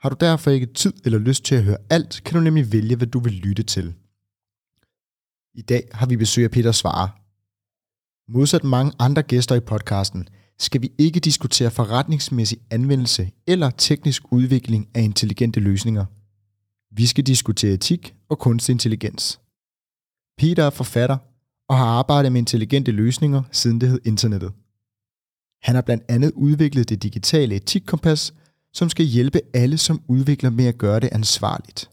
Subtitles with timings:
[0.00, 2.96] Har du derfor ikke tid eller lyst til at høre alt, kan du nemlig vælge,
[2.96, 3.94] hvad du vil lytte til.
[5.54, 7.10] I dag har vi besøg af Peter Svare.
[8.28, 10.28] Modsat mange andre gæster i podcasten,
[10.58, 16.04] skal vi ikke diskutere forretningsmæssig anvendelse eller teknisk udvikling af intelligente løsninger.
[16.90, 19.40] Vi skal diskutere etik og kunstig intelligens.
[20.38, 21.16] Peter er forfatter
[21.68, 24.52] og har arbejdet med intelligente løsninger siden det hed internettet.
[25.62, 28.34] Han har blandt andet udviklet det digitale etikkompas,
[28.76, 31.90] som skal hjælpe alle som udvikler med at gøre det ansvarligt.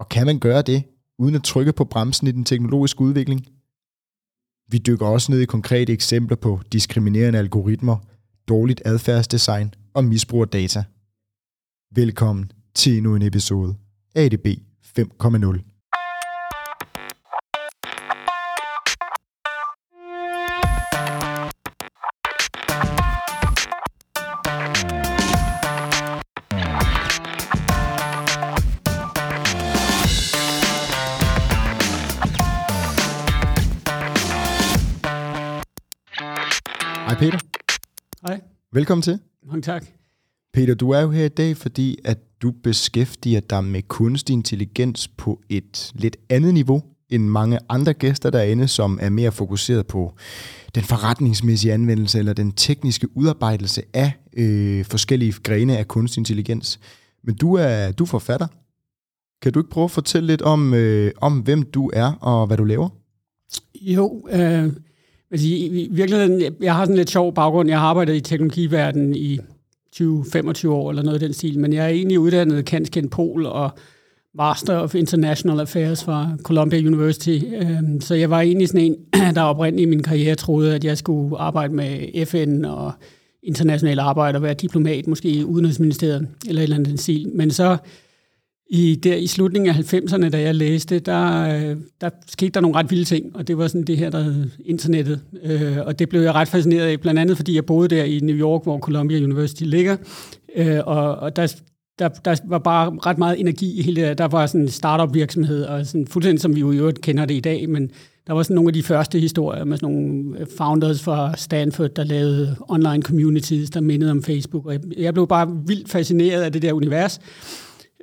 [0.00, 0.84] Og kan man gøre det,
[1.18, 3.46] uden at trykke på bremsen i den teknologiske udvikling?
[4.68, 7.96] Vi dykker også ned i konkrete eksempler på diskriminerende algoritmer,
[8.48, 10.84] dårligt adfærdsdesign og misbrug af data.
[11.94, 13.76] Velkommen til endnu en episode
[14.14, 14.46] af ADB
[14.98, 15.73] 5.0.
[38.74, 39.18] Velkommen til.
[39.46, 39.86] Mange tak.
[40.52, 45.08] Peter, du er jo her i dag, fordi at du beskæftiger dig med kunstig intelligens
[45.08, 50.14] på et lidt andet niveau end mange andre gæster derinde, som er mere fokuseret på
[50.74, 56.80] den forretningsmæssige anvendelse eller den tekniske udarbejdelse af øh, forskellige grene af kunstig intelligens.
[57.22, 58.46] Men du er, du er forfatter.
[59.42, 62.56] Kan du ikke prøve at fortælle lidt om, øh, om hvem du er og hvad
[62.56, 62.88] du laver?
[63.80, 64.72] Jo, øh,
[65.34, 67.68] altså, i, i virkeligheden, jeg har sådan lidt sjov baggrund.
[67.68, 69.38] Jeg har arbejdet i teknologiverdenen i
[69.96, 73.70] 20-25 år eller noget i den stil, men jeg er egentlig uddannet kanskend Pol og
[74.34, 77.38] Master of International Affairs fra Columbia University.
[77.60, 78.96] Øhm, så jeg var egentlig sådan en,
[79.34, 82.92] der oprindeligt i min karriere troede, at jeg skulle arbejde med FN og
[83.42, 87.28] internationalt arbejde og være diplomat, måske i Udenrigsministeriet eller et eller andet den stil.
[87.34, 87.76] Men så
[88.74, 92.76] i, der, i slutningen af 90'erne, da jeg læste, der, øh, der skete der nogle
[92.76, 95.20] ret vilde ting, og det var sådan det her, der hed internettet.
[95.42, 98.20] Øh, og det blev jeg ret fascineret af, blandt andet fordi jeg boede der i
[98.22, 99.96] New York, hvor Columbia University ligger,
[100.56, 101.54] øh, og, og der,
[101.98, 104.28] der, der var bare ret meget energi i hele det der.
[104.28, 107.34] var sådan en startup virksomhed, og sådan fuldstændig som vi jo i øvrigt kender det
[107.34, 107.90] i dag, men
[108.26, 111.90] der var sådan nogle af de første historier med sådan nogle øh, founders fra Stanford,
[111.90, 116.52] der lavede online communities, der mindede om Facebook, og jeg blev bare vildt fascineret af
[116.52, 117.20] det der univers.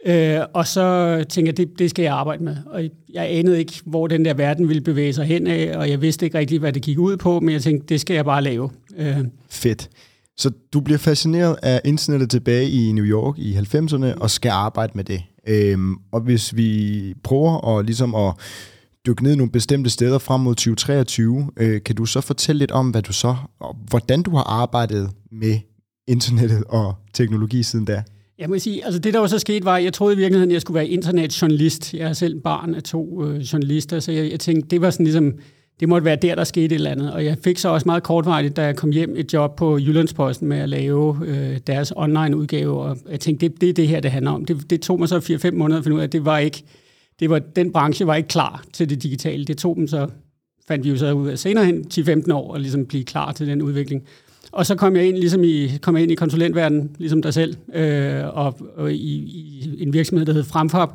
[0.06, 2.56] Øh, og så tænkte jeg, det, det skal jeg arbejde med.
[2.66, 6.01] Og jeg anede ikke, hvor den der verden ville bevæge sig hen af, og jeg
[6.01, 8.41] vidste ikke rigtig, hvad det gik ud på, men jeg tænkte, det skal jeg bare
[8.41, 8.69] lave.
[8.97, 9.17] Øh.
[9.50, 9.90] Fedt.
[10.38, 14.91] Så du bliver fascineret af internettet tilbage i New York i 90'erne og skal arbejde
[14.95, 15.23] med det.
[15.47, 18.34] Øhm, og hvis vi prøver at, ligesom at
[19.07, 22.72] dykke ned i nogle bestemte steder frem mod 2023, øh, kan du så fortælle lidt
[22.72, 25.59] om, hvad du så, og hvordan du har arbejdet med
[26.07, 28.03] internettet og teknologi siden da?
[28.41, 30.53] Jeg må sige, altså det der var så sket var, jeg troede i virkeligheden, at
[30.53, 31.94] jeg skulle være internetjournalist.
[31.94, 35.03] Jeg er selv barn af to øh, journalister, så jeg, jeg tænkte, det var sådan
[35.03, 35.34] ligesom,
[35.79, 37.13] det måtte være der, der skete et eller andet.
[37.13, 40.47] Og jeg fik så også meget kortvarigt, da jeg kom hjem, et job på Jyllandsposten
[40.47, 42.81] med at lave øh, deres online-udgave.
[42.81, 44.46] Og jeg tænkte, det, det det her, det handler om.
[44.46, 46.63] Det, det tog mig så 4-5 måneder at finde ud af, at det var ikke,
[47.19, 49.46] det var, den branche var ikke klar til det digitale.
[49.46, 50.08] Det tog dem så,
[50.68, 53.47] fandt vi jo så ud af senere hen, 10-15 år, at ligesom blive klar til
[53.47, 54.03] den udvikling.
[54.51, 57.56] Og så kom jeg ind, ligesom i, kom jeg ind i konsulentverdenen, ligesom dig selv,
[57.73, 60.89] øh, og, og i, i en virksomhed, der hed Fremfab,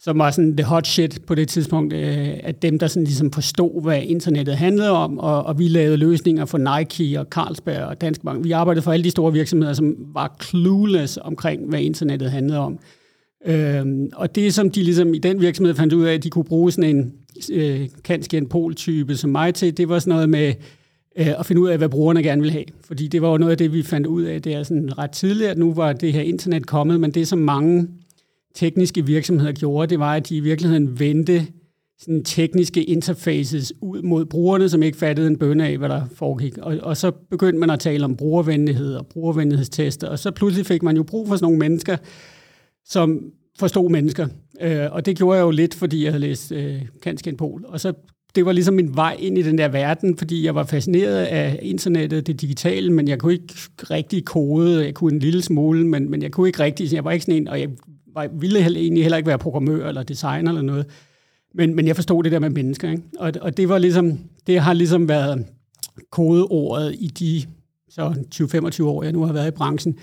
[0.00, 3.32] som var sådan det hot shit på det tidspunkt, øh, at dem, der sådan ligesom
[3.32, 8.00] forstod, hvad internettet handlede om, og, og vi lavede løsninger for Nike og Carlsberg og
[8.00, 8.44] Danske Bank.
[8.44, 12.78] Vi arbejdede for alle de store virksomheder, som var clueless omkring, hvad internettet handlede om.
[13.46, 16.44] Øh, og det, som de ligesom i den virksomhed fandt ud af, at de kunne
[16.44, 17.12] bruge sådan en
[17.52, 20.52] øh, kanskje en pol-type som mig til, det var sådan noget med
[21.18, 22.64] øh, at finde ud af, hvad brugerne gerne vil have.
[22.84, 25.10] Fordi det var jo noget af det, vi fandt ud af, det er sådan ret
[25.10, 27.88] tidligt, at nu var det her internet kommet, men det, som mange
[28.54, 31.46] tekniske virksomheder gjorde, det var, at de i virkeligheden vendte
[31.98, 36.58] sådan tekniske interfaces ud mod brugerne, som ikke fattede en bønne af, hvad der foregik.
[36.58, 40.82] Og, og så begyndte man at tale om brugervenlighed og brugervenlighedstester, og så pludselig fik
[40.82, 41.96] man jo brug for sådan nogle mennesker,
[42.84, 43.20] som
[43.58, 44.26] forstod mennesker.
[44.60, 47.64] Øh, og det gjorde jeg jo lidt, fordi jeg havde læst øh, Kansk Pol.
[47.68, 47.92] Og så
[48.34, 51.58] det var ligesom min vej ind i den der verden, fordi jeg var fascineret af
[51.62, 53.54] internettet, det digitale, men jeg kunne ikke
[53.90, 54.84] rigtig kode.
[54.84, 56.92] Jeg kunne en lille smule, men, men jeg kunne ikke rigtig.
[56.92, 57.68] Jeg var ikke sådan en, og jeg
[58.14, 60.86] var, ville egentlig heller ikke være programmør eller designer eller noget.
[61.54, 63.02] Men, men jeg forstod det der med mennesker, ikke?
[63.18, 65.46] Og, og det var ligesom, det har ligesom været
[66.10, 67.42] kodeordet i de
[67.88, 68.14] så
[68.82, 69.98] 20-25 år, jeg nu har været i branchen.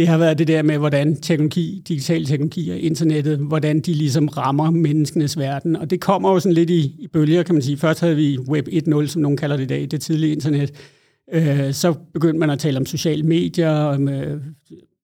[0.00, 4.28] Det har været det der med, hvordan teknologi, digital teknologi og internettet, hvordan de ligesom
[4.28, 5.76] rammer menneskenes verden.
[5.76, 7.76] Og det kommer jo sådan lidt i, i bølger, kan man sige.
[7.76, 10.72] Først havde vi Web 1.0, som nogen kalder det i dag, det tidlige internet.
[11.32, 14.40] Øh, så begyndte man at tale om sociale medier, om øh,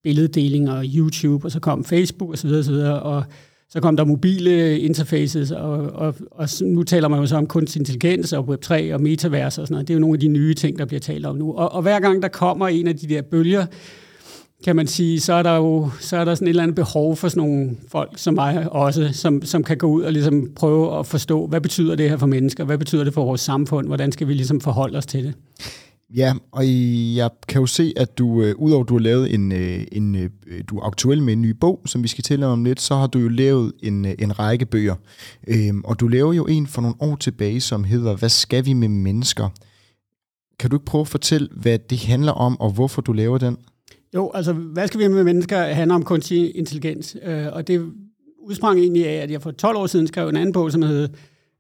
[0.02, 2.48] billeddeling og YouTube, og så kom Facebook osv.
[2.48, 3.24] Og, så videre, og
[3.68, 7.80] så kom der mobile interfaces, og, og, og nu taler man jo så om kunstig
[7.80, 9.88] intelligens og Web3 og metaverse og sådan noget.
[9.88, 11.52] Det er jo nogle af de nye ting, der bliver talt om nu.
[11.52, 13.66] Og, og hver gang der kommer en af de der bølger,
[14.66, 17.16] kan man sige, så er der jo så er der sådan et eller andet behov
[17.16, 20.98] for sådan nogle folk som mig også, som, som kan gå ud og ligesom prøve
[20.98, 24.12] at forstå, hvad betyder det her for mennesker, hvad betyder det for vores samfund, hvordan
[24.12, 25.34] skal vi ligesom forholde os til det.
[26.16, 26.64] Ja, og
[27.16, 30.14] jeg kan jo se, at du, øh, udover at du har lavet en, øh, en,
[30.14, 30.30] øh,
[30.70, 33.06] du er aktuel med en ny bog, som vi skal tale om lidt, så har
[33.06, 34.94] du jo lavet en, øh, en række bøger.
[35.48, 38.72] Øhm, og du laver jo en for nogle år tilbage, som hedder, Hvad skal vi
[38.72, 39.48] med mennesker?
[40.58, 43.56] Kan du ikke prøve at fortælle, hvad det handler om, og hvorfor du laver den?
[44.16, 47.16] Jo, altså, hvad skal vi med mennesker handler om kunstig intelligens.
[47.22, 47.92] Øh, og det
[48.38, 51.08] udsprang egentlig af, at jeg for 12 år siden skrev en anden bog, som hed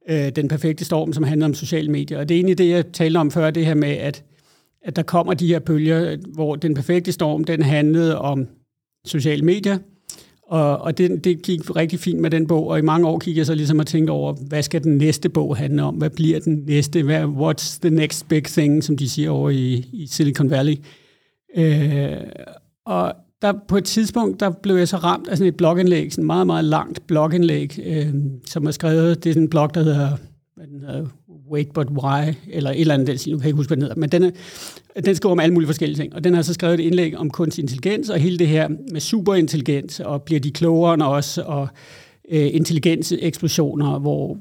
[0.08, 2.18] øh, Den perfekte storm, som handler om sociale medier.
[2.18, 4.24] Og det er egentlig det, jeg talte om før, det her med, at
[4.86, 8.46] at der kommer de her bølger, hvor den perfekte storm, den handlede om
[9.04, 9.78] sociale medier,
[10.42, 13.38] og, og det, det gik rigtig fint med den bog, og i mange år kiggede
[13.38, 15.94] jeg så ligesom og tænkte over, hvad skal den næste bog handle om?
[15.94, 17.02] Hvad bliver den næste?
[17.02, 20.74] Hvad, what's the next big thing, som de siger over i, i Silicon Valley?
[21.56, 22.16] Øh,
[22.84, 26.22] og der på et tidspunkt, der blev jeg så ramt af sådan et blogindlæg, sådan
[26.22, 28.14] et meget, meget langt blogindlæg, øh,
[28.46, 30.10] som er skrevet, det er sådan en blog, der hedder,
[30.56, 31.06] hvad den hedder
[31.50, 33.82] Wait But Why, eller et eller andet, den, nu kan jeg ikke huske, hvad den
[33.82, 36.54] hedder, men den, er, den skriver om alle mulige forskellige ting, og den har så
[36.54, 40.50] skrevet et indlæg om kunstig intelligens, og hele det her med superintelligens, og bliver de
[40.50, 41.68] klogere end os, og
[42.30, 44.38] øh, intelligenseksplosioner, hvor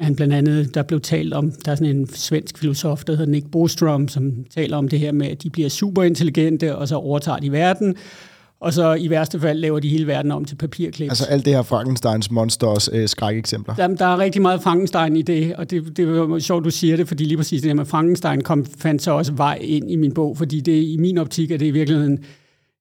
[0.00, 3.32] han blandt andet, der blev talt om, der er sådan en svensk filosof, der hedder
[3.32, 7.38] Nick Bostrom, som taler om det her med, at de bliver superintelligente, og så overtager
[7.38, 7.96] de verden,
[8.60, 11.10] og så i værste fald laver de hele verden om til papirklip.
[11.10, 13.74] Altså alt det her Frankensteins monsters øh, skrækeksempler.
[13.78, 16.96] Jamen, der er rigtig meget Frankenstein i det, og det, det er sjovt, du siger
[16.96, 19.96] det, fordi lige præcis det her med Frankenstein kom, fandt så også vej ind i
[19.96, 22.18] min bog, fordi det i min optik er det i virkeligheden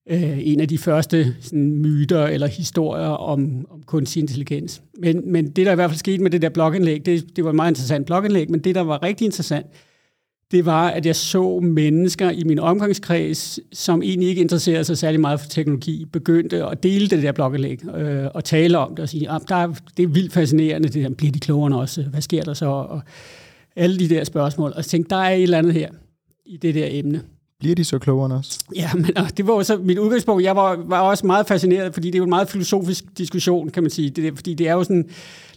[0.10, 4.82] øh, en af de første sådan, myter eller historier om, om kunstig intelligens.
[5.00, 7.50] Men, men det, der i hvert fald skete med det der blogindlæg, det, det var
[7.50, 9.66] et meget interessant blogindlæg, men det, der var rigtig interessant,
[10.52, 15.20] det var, at jeg så mennesker i min omgangskreds, som egentlig ikke interesserede sig særlig
[15.20, 19.10] meget for teknologi, begyndte at dele det der blogindlæg øh, og tale om det og
[19.10, 22.04] sige, at ah, der er, det er vildt fascinerende, det der, bliver de klogere også?
[22.04, 22.66] Hvad sker der så?
[22.66, 23.02] Og
[23.76, 24.70] alle de der spørgsmål.
[24.70, 25.90] Og jeg tænkte, der er et eller andet her
[26.46, 27.22] i det der emne.
[27.60, 28.60] Bliver de så klogere os?
[28.76, 30.44] Ja, men det var så mit udgangspunkt.
[30.44, 33.84] Jeg var, var også meget fascineret, fordi det er jo en meget filosofisk diskussion, kan
[33.84, 34.10] man sige.
[34.10, 35.10] Det, fordi det er jo sådan,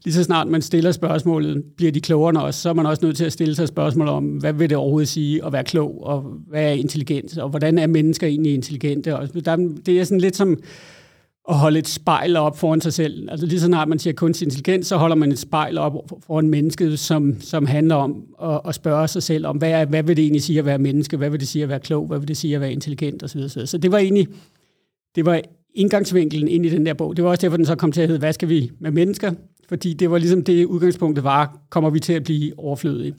[0.04, 3.16] lige så snart man stiller spørgsmålet, bliver de klogere os, så er man også nødt
[3.16, 6.24] til at stille sig spørgsmål om, hvad vil det overhovedet sige at være klog, og
[6.48, 9.16] hvad er intelligens, og hvordan er mennesker egentlig intelligente.
[9.16, 9.56] Og der,
[9.86, 10.58] det er sådan lidt som
[11.48, 13.30] at holde et spejl op foran sig selv.
[13.30, 15.92] Altså lige så snart man siger kunstig intelligens, så holder man et spejl op
[16.26, 20.02] foran mennesket, som, som handler om at, at spørge sig selv om, hvad, er, hvad
[20.02, 22.18] vil det egentlig sige at være menneske, hvad vil det sige at være klog, hvad
[22.18, 23.48] vil det sige at være intelligent osv.
[23.48, 24.28] Så, så det var egentlig,
[25.14, 25.40] det var
[25.74, 27.16] indgangsvinkelen ind i den der bog.
[27.16, 29.32] Det var også derfor, den så kom til at hedde, hvad skal vi med mennesker?
[29.68, 33.14] Fordi det var ligesom det udgangspunktet var, kommer vi til at blive overflødige.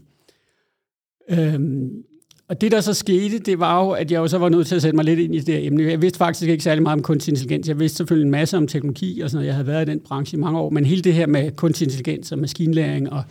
[1.30, 2.03] Øhm,
[2.50, 4.75] og det, der så skete, det var jo, at jeg jo så var nødt til
[4.75, 5.84] at sætte mig lidt ind i det her emne.
[5.84, 7.68] Jeg vidste faktisk ikke særlig meget om kunstig intelligens.
[7.68, 9.48] Jeg vidste selvfølgelig en masse om teknologi og sådan noget.
[9.48, 10.70] Jeg havde været i den branche i mange år.
[10.70, 13.24] Men hele det her med kunstig intelligens og maskinlæring, og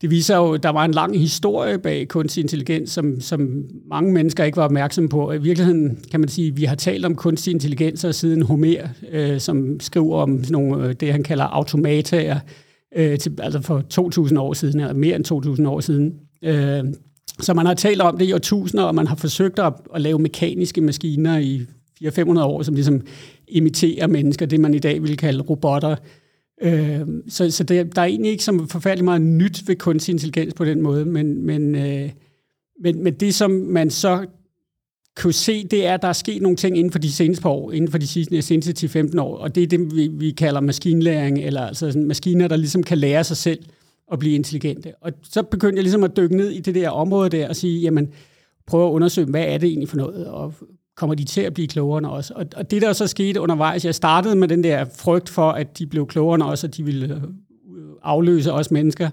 [0.00, 4.12] det viser jo, at der var en lang historie bag kunstig intelligens, som, som mange
[4.12, 5.32] mennesker ikke var opmærksomme på.
[5.32, 9.40] I virkeligheden kan man sige, at vi har talt om kunstig intelligens siden Homer, øh,
[9.40, 12.38] som skriver om sådan nogle, øh, det, han kalder automataer,
[12.96, 13.82] øh, til, altså for
[14.28, 16.14] 2.000 år siden, eller mere end 2.000 år siden.
[16.44, 16.84] Øh,
[17.40, 20.18] så man har talt om det i årtusinder, og man har forsøgt at, at lave
[20.18, 21.66] mekaniske maskiner i
[22.04, 23.00] 400-500 år, som ligesom
[23.48, 25.96] imiterer mennesker, det man i dag vil kalde robotter.
[26.62, 30.54] Øh, så så det, der er egentlig ikke så forfærdelig meget nyt ved kunstig intelligens
[30.54, 32.10] på den måde, men, men, øh,
[32.82, 34.26] men, men det, som man så
[35.16, 37.50] kunne se, det er, at der er sket nogle ting inden for de seneste par
[37.50, 41.38] år, inden for de seneste 10-15 år, og det er det, vi, vi kalder maskinlæring,
[41.38, 43.58] eller altså sådan maskiner, der ligesom kan lære sig selv
[44.12, 44.92] at blive intelligente.
[45.00, 47.80] Og så begyndte jeg ligesom at dykke ned i det der område der og sige,
[47.80, 48.08] jamen,
[48.66, 50.54] prøv at undersøge, hvad er det egentlig for noget, og
[50.96, 52.34] kommer de til at blive klogere også?
[52.36, 55.78] Og, og det der så skete undervejs, jeg startede med den der frygt for, at
[55.78, 57.22] de blev klogere end os, og de ville øh,
[58.02, 59.10] afløse os mennesker.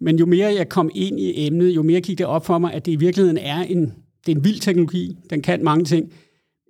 [0.00, 2.72] Men jo mere jeg kom ind i emnet, jo mere gik det op for mig,
[2.72, 3.80] at det i virkeligheden er en,
[4.26, 6.12] det er en vild teknologi, den kan mange ting,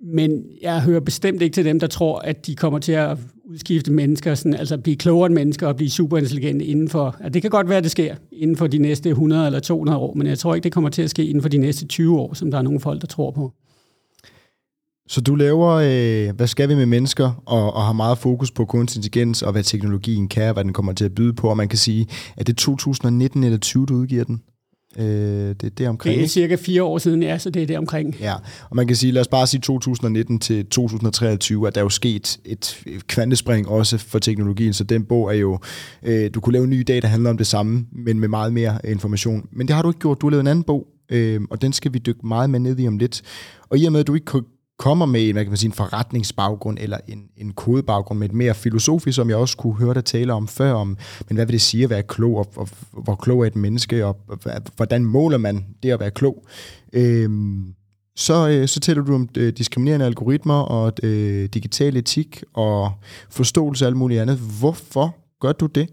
[0.03, 3.93] men jeg hører bestemt ikke til dem, der tror, at de kommer til at udskifte
[3.93, 7.69] mennesker, sådan, altså blive klogere end mennesker og blive superintelligente inden for, det kan godt
[7.69, 10.55] være, at det sker inden for de næste 100 eller 200 år, men jeg tror
[10.55, 12.63] ikke, det kommer til at ske inden for de næste 20 år, som der er
[12.63, 13.53] nogle folk, der tror på.
[15.09, 18.65] Så du laver, øh, hvad skal vi med mennesker, og, og har meget fokus på
[18.65, 21.57] kunstig intelligens, og hvad teknologien kan, og hvad den kommer til at byde på, og
[21.57, 24.43] man kan sige, at det 2019 eller 20, du udgiver den?
[24.99, 26.17] Øh, det er det omkring.
[26.17, 28.17] Det er cirka fire år siden, ja, så det er det omkring.
[28.21, 28.35] Ja,
[28.71, 31.89] og man kan sige, lad os bare sige 2019 til 2023, at der er jo
[31.89, 35.59] sket et kvantespring også for teknologien, så den bog er jo,
[36.03, 38.53] øh, du kunne lave en ny dag, der handler om det samme, men med meget
[38.53, 39.49] mere information.
[39.53, 41.73] Men det har du ikke gjort, du har lavet en anden bog, øh, og den
[41.73, 43.23] skal vi dykke meget med ned i om lidt.
[43.69, 44.27] Og i og med, at du ikke
[44.81, 48.35] kommer med en, hvad kan man sige, en forretningsbaggrund eller en, en kodebaggrund med et
[48.35, 50.97] mere filosofisk, som jeg også kunne høre dig tale om før, om,
[51.29, 54.07] men hvad vil det sige at være klog, og, og hvor klog er et menneske,
[54.07, 54.39] og, og
[54.77, 56.47] hvordan måler man det at være klog?
[56.93, 57.75] Øhm,
[58.17, 62.93] så, øh, så taler du om øh, diskriminerende algoritmer og øh, digital etik og
[63.31, 64.39] forståelse af alt muligt andet.
[64.61, 65.89] Hvorfor gør du det?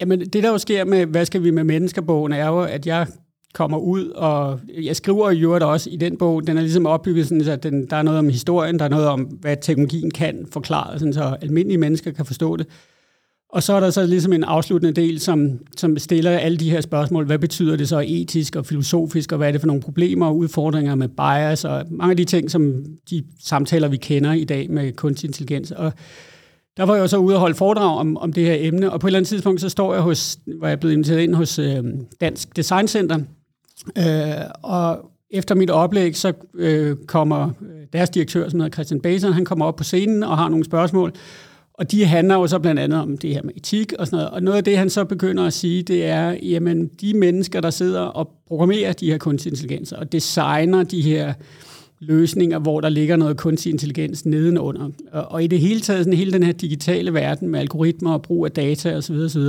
[0.00, 3.06] Jamen, det der jo sker med, hvad skal vi med menneskerbogen, er jo, at jeg
[3.54, 7.44] kommer ud, og jeg skriver jo også i den bog, den er ligesom opbygget sådan,
[7.44, 10.98] så den, der er noget om historien, der er noget om, hvad teknologien kan forklare,
[10.98, 12.66] sådan, så almindelige mennesker kan forstå det.
[13.52, 16.80] Og så er der så ligesom en afsluttende del, som, som stiller alle de her
[16.80, 17.26] spørgsmål.
[17.26, 20.36] Hvad betyder det så etisk og filosofisk, og hvad er det for nogle problemer og
[20.36, 24.70] udfordringer med bias, og mange af de ting, som de samtaler, vi kender i dag
[24.70, 25.70] med kunstig intelligens.
[25.70, 25.92] Og
[26.76, 29.00] der var jeg jo så ude og holde foredrag om, om det her emne, og
[29.00, 31.58] på et eller andet tidspunkt, så står jeg hos, var jeg blevet inviteret ind hos
[31.58, 31.84] øh,
[32.20, 33.18] Dansk Design Center,
[33.98, 39.32] Øh, og efter mit oplæg, så øh, kommer øh, deres direktør, som hedder Christian Basen,
[39.32, 41.12] han kommer op på scenen og har nogle spørgsmål.
[41.74, 44.30] Og de handler jo så blandt andet om det her med etik og sådan noget.
[44.30, 47.70] Og noget af det, han så begynder at sige, det er, jamen de mennesker, der
[47.70, 51.32] sidder og programmerer de her kunstig intelligenser og designer de her
[52.00, 54.88] løsninger, hvor der ligger noget kunstig intelligens nedenunder.
[55.12, 58.22] Og, og i det hele taget, sådan hele den her digitale verden med algoritmer og
[58.22, 59.42] brug af data osv., osv.,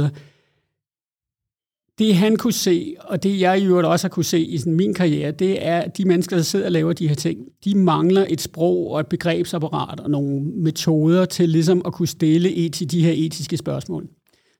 [1.99, 4.73] det han kunne se, og det jeg i øvrigt også har kunne se i sådan
[4.73, 7.75] min karriere, det er, at de mennesker, der sidder og laver de her ting, de
[7.75, 12.91] mangler et sprog og et begrebsapparat og nogle metoder til ligesom at kunne stille til
[12.91, 14.07] de her etiske spørgsmål.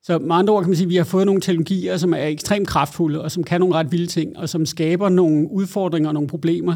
[0.03, 2.25] Så med andre ord kan man sige, at vi har fået nogle teknologier, som er
[2.25, 6.13] ekstremt kraftfulde, og som kan nogle ret vilde ting, og som skaber nogle udfordringer og
[6.13, 6.75] nogle problemer.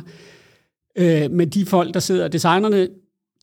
[0.97, 2.87] Øh, men de folk, der sidder, designerne,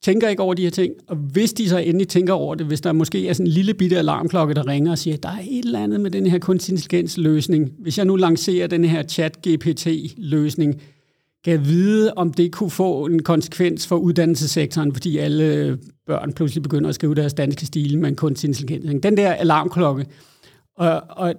[0.03, 2.81] tænker ikke over de her ting, og hvis de så endelig tænker over det, hvis
[2.81, 5.65] der måske er sådan en lille bitte alarmklokke, der ringer og siger, der er et
[5.65, 7.73] eller andet med den her kunstig intelligens løsning.
[7.79, 10.81] Hvis jeg nu lancerer den her chat-GPT-løsning,
[11.45, 16.89] kan vide, om det kunne få en konsekvens for uddannelsessektoren, fordi alle børn pludselig begynder
[16.89, 19.03] at skrive deres danske stil med en kunstig intelligens.
[19.03, 20.07] Den der alarmklokke.
[20.77, 21.35] Og, og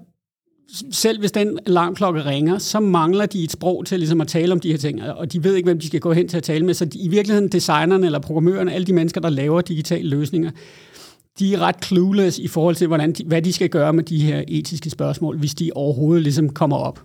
[0.91, 4.59] selv hvis den alarmklokke ringer, så mangler de et sprog til ligesom at tale om
[4.59, 6.65] de her ting, og de ved ikke, hvem de skal gå hen til at tale
[6.65, 6.73] med.
[6.73, 10.51] Så de, i virkeligheden designerne eller programmørerne, alle de mennesker, der laver digitale løsninger,
[11.39, 14.21] de er ret clueless i forhold til, hvordan de, hvad de skal gøre med de
[14.21, 16.99] her etiske spørgsmål, hvis de overhovedet ligesom kommer op.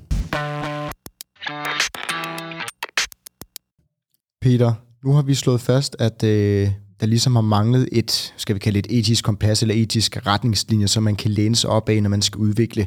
[4.40, 4.73] Peter,
[5.04, 6.68] nu har vi slået fast, at øh,
[7.00, 10.88] der ligesom har manglet et, skal vi kalde det et etisk kompas eller etisk retningslinje,
[10.88, 12.86] som man kan læne sig op af, når man skal udvikle,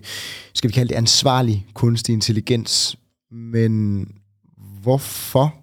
[0.54, 2.98] skal vi kalde det ansvarlig kunstig intelligens.
[3.32, 4.06] Men
[4.82, 5.56] hvorfor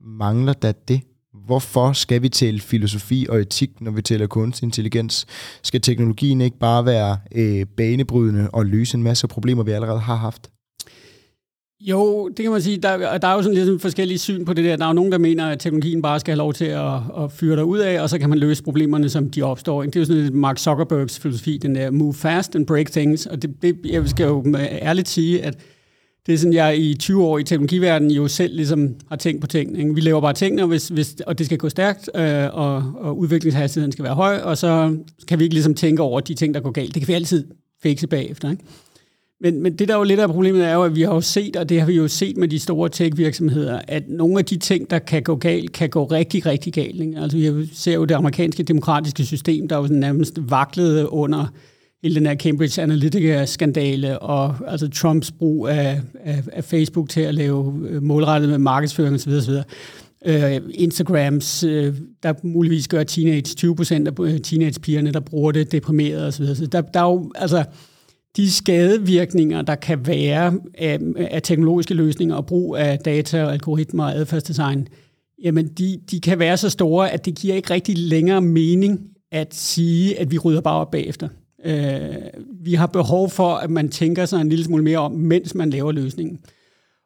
[0.00, 1.00] mangler der det?
[1.46, 5.26] Hvorfor skal vi tale filosofi og etik, når vi taler kunstig intelligens?
[5.62, 10.16] Skal teknologien ikke bare være øh, banebrydende og løse en masse problemer, vi allerede har
[10.16, 10.50] haft?
[11.80, 12.76] Jo, det kan man sige.
[12.76, 14.76] Der, der er jo sådan lidt forskellige syn på det der.
[14.76, 17.32] Der er jo nogen, der mener, at teknologien bare skal have lov til at, at
[17.32, 19.82] fyre dig ud af, og så kan man løse problemerne, som de opstår.
[19.82, 23.26] Det er jo sådan lidt Mark Zuckerbergs filosofi, den der move fast and break things.
[23.26, 25.58] Og det, det, jeg skal jo ærligt sige, at
[26.26, 29.46] det er sådan, jeg i 20 år i teknologiverdenen jo selv ligesom har tænkt på
[29.46, 29.78] ting.
[29.78, 29.94] Ikke?
[29.94, 33.18] Vi laver bare tingene, og, hvis, hvis, og det skal gå stærkt, øh, og, og
[33.18, 34.96] udviklingshastigheden skal være høj, og så
[35.28, 36.94] kan vi ikke ligesom tænke over de ting, der går galt.
[36.94, 37.44] Det kan vi altid
[37.82, 38.50] fikse bagefter.
[38.50, 38.62] Ikke?
[39.40, 41.56] Men, men det der jo lidt af problemet er jo, at vi har jo set,
[41.56, 44.90] og det har vi jo set med de store tech-virksomheder, at nogle af de ting,
[44.90, 47.00] der kan gå galt, kan gå rigtig, rigtig galt.
[47.00, 47.18] Ikke?
[47.18, 51.46] Altså vi ser jo det amerikanske demokratiske system, der jo sådan nærmest vaklede under
[52.02, 57.34] hele den her Cambridge Analytica-skandale, og altså Trumps brug af, af, af Facebook til at
[57.34, 59.32] lave øh, målrettet med markedsføring osv.
[59.32, 59.54] osv.
[60.28, 60.34] Uh,
[60.70, 66.54] Instagrams, øh, der muligvis gør teenage, 20 procent af teenage-pigerne, der bruger det deprimeret osv.
[66.54, 67.64] Så der, der er jo, altså,
[68.38, 74.04] de skadevirkninger, der kan være af, af teknologiske løsninger og brug af data og algoritmer
[74.04, 74.88] og adfærdsdesign,
[75.42, 79.00] jamen de, de kan være så store, at det giver ikke rigtig længere mening
[79.32, 81.28] at sige, at vi rydder bare op bagefter.
[81.64, 82.16] Øh,
[82.60, 85.70] vi har behov for, at man tænker sig en lille smule mere om, mens man
[85.70, 86.38] laver løsningen.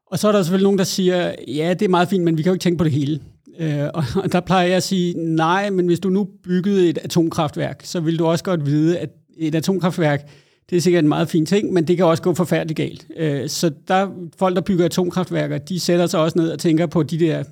[0.06, 2.42] Og så er der selvfølgelig nogen, der siger, ja, det er meget fint, men vi
[2.42, 3.20] kan jo ikke tænke på det hele.
[3.58, 7.80] Øh, og der plejer jeg at sige, nej, men hvis du nu byggede et atomkraftværk,
[7.84, 10.28] så vil du også godt vide, at et atomkraftværk,
[10.72, 13.06] det er sikkert en meget fin ting, men det kan også gå forfærdeligt galt.
[13.16, 17.02] Øh, så der, folk, der bygger atomkraftværker, de sætter sig også ned og tænker på
[17.02, 17.44] de der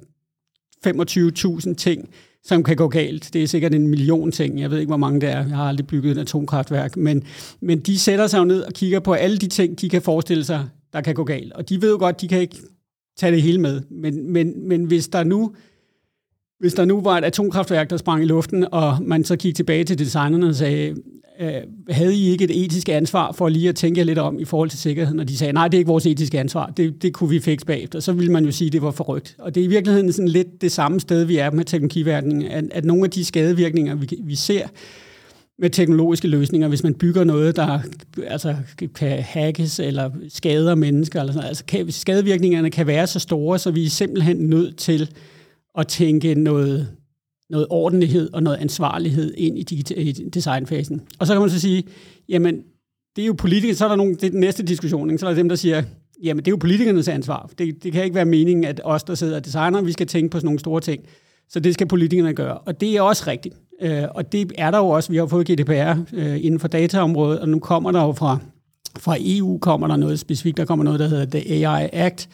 [1.67, 2.09] 25.000 ting,
[2.45, 3.31] som kan gå galt.
[3.33, 4.61] Det er sikkert en million ting.
[4.61, 5.47] Jeg ved ikke, hvor mange det er.
[5.47, 6.97] Jeg har aldrig bygget et atomkraftværk.
[6.97, 7.25] Men,
[7.61, 10.45] men de sætter sig jo ned og kigger på alle de ting, de kan forestille
[10.45, 11.53] sig, der kan gå galt.
[11.53, 12.57] Og de ved jo godt, de kan ikke
[13.19, 13.81] tage det hele med.
[13.91, 15.55] Men, men, men hvis der nu
[16.61, 19.85] hvis der nu var et atomkraftværk, der sprang i luften, og man så kiggede tilbage
[19.85, 20.95] til designerne og sagde,
[21.41, 21.55] øh,
[21.91, 24.79] havde I ikke et etisk ansvar for lige at tænke lidt om i forhold til
[24.79, 25.21] sikkerheden?
[25.21, 27.67] Og de sagde, nej, det er ikke vores etiske ansvar, det, det kunne vi fikse
[27.67, 28.01] bagefter.
[28.01, 29.37] Så ville man jo sige, at det var forrygt.
[29.39, 32.65] Og det er i virkeligheden sådan lidt det samme sted, vi er med teknologiverdenen, at,
[32.71, 34.67] at nogle af de skadevirkninger, vi, vi ser
[35.59, 37.79] med teknologiske løsninger, hvis man bygger noget, der
[38.27, 38.57] altså,
[38.95, 43.71] kan hackes eller skader mennesker, eller sådan, altså kan, skadevirkningerne kan være så store, så
[43.71, 45.11] vi er simpelthen nødt til
[45.79, 46.89] at tænke noget,
[47.51, 51.01] noget ordentlighed og noget ansvarlighed ind i, digita- i designfasen.
[51.19, 51.85] Og så kan man så sige,
[52.29, 52.63] jamen,
[53.17, 55.19] det er jo politikere, så er der nogle, det er den næste diskussion, ikke?
[55.19, 55.83] så er der dem, der siger,
[56.23, 57.51] jamen, det er jo politikernes ansvar.
[57.59, 60.31] Det, det kan ikke være meningen, at os, der sidder og designer, vi skal tænke
[60.31, 61.03] på sådan nogle store ting.
[61.49, 62.59] Så det skal politikerne gøre.
[62.59, 63.55] Og det er også rigtigt.
[63.83, 65.11] Øh, og det er der jo også.
[65.13, 68.39] Vi har fået GDPR øh, inden for dataområdet, og nu kommer der jo fra,
[68.99, 70.57] fra EU kommer der noget specifikt.
[70.57, 72.29] Der kommer noget, der hedder The AI Act,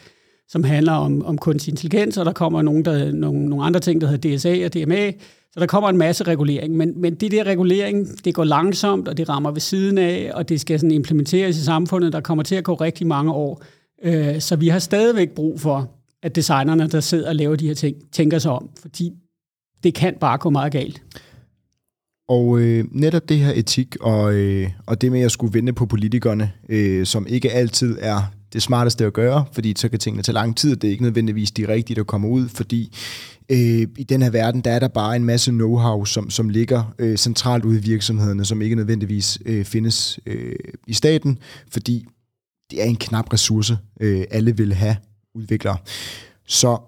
[0.49, 4.01] som handler om, om kunstig intelligens, og der kommer nogle, der, nogle, nogle andre ting,
[4.01, 5.11] der hedder DSA og DMA.
[5.53, 9.17] Så der kommer en masse regulering, men, men det der regulering, det går langsomt, og
[9.17, 12.55] det rammer ved siden af, og det skal sådan implementeres i samfundet, der kommer til
[12.55, 13.63] at gå rigtig mange år.
[14.05, 15.91] Øh, så vi har stadigvæk brug for,
[16.23, 19.13] at designerne, der sidder og laver de her ting, tænker sig om, fordi
[19.85, 21.03] det kan bare gå meget galt.
[22.29, 25.87] Og øh, netop det her etik og, øh, og det med at skulle vende på
[25.87, 30.35] politikerne, øh, som ikke altid er det smarteste at gøre, fordi så kan tingene tage
[30.35, 32.97] lang tid, det er ikke nødvendigvis de rigtige, der kommer ud, fordi
[33.49, 36.95] øh, i den her verden, der er der bare en masse know-how, som, som ligger
[36.99, 40.55] øh, centralt ude i virksomhederne, som ikke nødvendigvis øh, findes øh,
[40.87, 41.39] i staten,
[41.71, 42.07] fordi
[42.71, 44.97] det er en knap ressource, øh, alle vil have
[45.35, 45.77] udviklere.
[46.47, 46.79] Så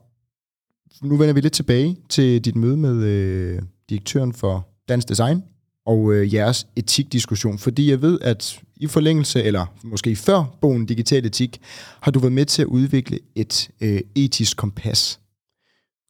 [1.03, 5.43] nu vender vi lidt tilbage til dit møde med øh, direktøren for Dansk Design
[5.87, 11.27] og øh, jeres etikdiskussion, fordi jeg ved, at i forlængelse, eller måske før bogen Digital
[11.27, 11.61] Etik,
[12.01, 15.21] har du været med til at udvikle et øh, etisk kompas.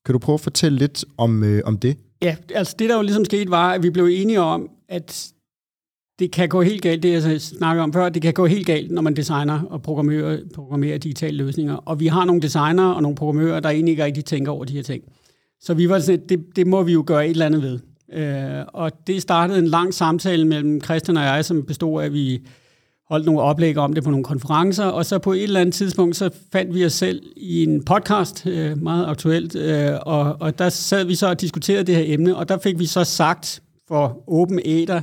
[0.04, 1.96] Kan du prøve at fortælle lidt om, øh, om det?
[2.22, 5.32] Ja, altså det der jo ligesom skete var, at vi blev enige om, at
[6.18, 8.90] det kan gå helt galt, det jeg snakkede om før, det kan gå helt galt,
[8.90, 11.74] når man designer og programmerer, programmerer digitale løsninger.
[11.74, 14.72] Og vi har nogle designere og nogle programmører, der egentlig ikke rigtig tænker over de
[14.72, 15.02] her ting.
[15.60, 17.78] Så vi var sådan, det, det må vi jo gøre et eller andet ved.
[18.12, 22.12] Øh, og det startede en lang samtale mellem Christian og jeg, som bestod af, at
[22.12, 22.40] vi
[23.08, 26.16] holdt nogle oplæg om det på nogle konferencer, og så på et eller andet tidspunkt,
[26.16, 30.68] så fandt vi os selv i en podcast, øh, meget aktuelt, øh, og, og der
[30.68, 34.24] sad vi så og diskuterede det her emne, og der fik vi så sagt for
[34.26, 35.00] åben æder,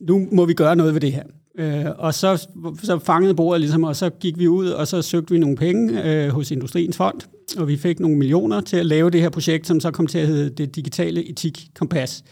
[0.00, 1.22] nu må vi gøre noget ved det her.
[1.58, 2.48] Øh, og så,
[2.82, 6.04] så fangede bordet ligesom, og så gik vi ud, og så søgte vi nogle penge
[6.04, 7.20] øh, hos Industriens Fond,
[7.58, 10.18] og vi fik nogle millioner til at lave det her projekt, som så kom til
[10.18, 12.24] at hedde det digitale etik kompas.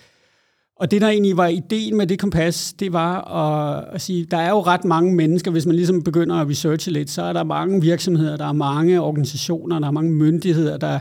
[0.81, 4.37] Og det, der egentlig var ideen med det kompas, det var at, at sige, der
[4.37, 7.45] er jo ret mange mennesker, hvis man ligesom begynder at researche lidt, så er der
[7.45, 10.99] mange virksomheder, der er mange organisationer, der er mange myndigheder, der,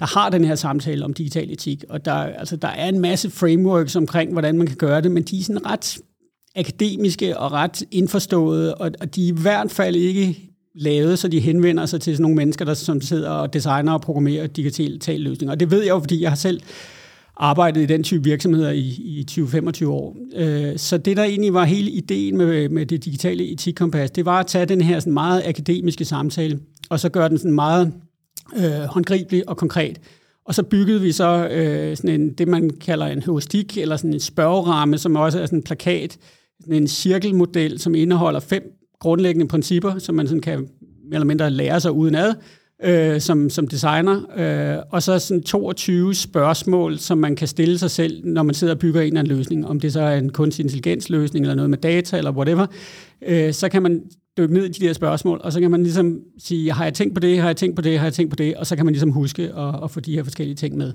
[0.00, 1.84] der har den her samtale om digital etik.
[1.88, 5.22] Og der, altså, der er en masse frameworks omkring, hvordan man kan gøre det, men
[5.22, 5.98] de er sådan ret
[6.56, 11.40] akademiske og ret indforståede, og, og de er i hvert fald ikke lavet, så de
[11.40, 15.52] henvender sig til sådan nogle mennesker, der som sidder og designer og programmerer digitale løsninger.
[15.52, 16.60] Og det ved jeg jo, fordi jeg har selv
[17.36, 20.16] arbejdet i den type virksomheder i, i 20-25 år.
[20.36, 24.40] Øh, så det, der egentlig var hele ideen med, med det digitale etikkompas, det var
[24.40, 27.92] at tage den her sådan meget akademiske samtale, og så gøre den sådan meget
[28.56, 30.00] øh, håndgribelig og konkret.
[30.44, 34.14] Og så byggede vi så øh, sådan en, det, man kalder en heuristik, eller sådan
[34.14, 36.18] en spørgeramme, som også er sådan en plakat,
[36.60, 38.62] sådan en cirkelmodel, som indeholder fem
[39.00, 40.68] grundlæggende principper, som man sådan kan mere
[41.14, 42.34] eller mindre lære sig udenad,
[42.82, 47.90] øh, som, som designer, øh, og så sådan 22 spørgsmål, som man kan stille sig
[47.90, 50.30] selv, når man sidder og bygger en eller anden løsning, om det så er en
[50.30, 52.66] kunstig intelligens løsning, eller noget med data, eller whatever,
[53.26, 54.02] øh, så kan man
[54.38, 57.14] dykke ned i de der spørgsmål, og så kan man ligesom sige, har jeg tænkt
[57.14, 58.84] på det, har jeg tænkt på det, har jeg tænkt på det, og så kan
[58.84, 60.92] man ligesom huske at, at få de her forskellige ting med.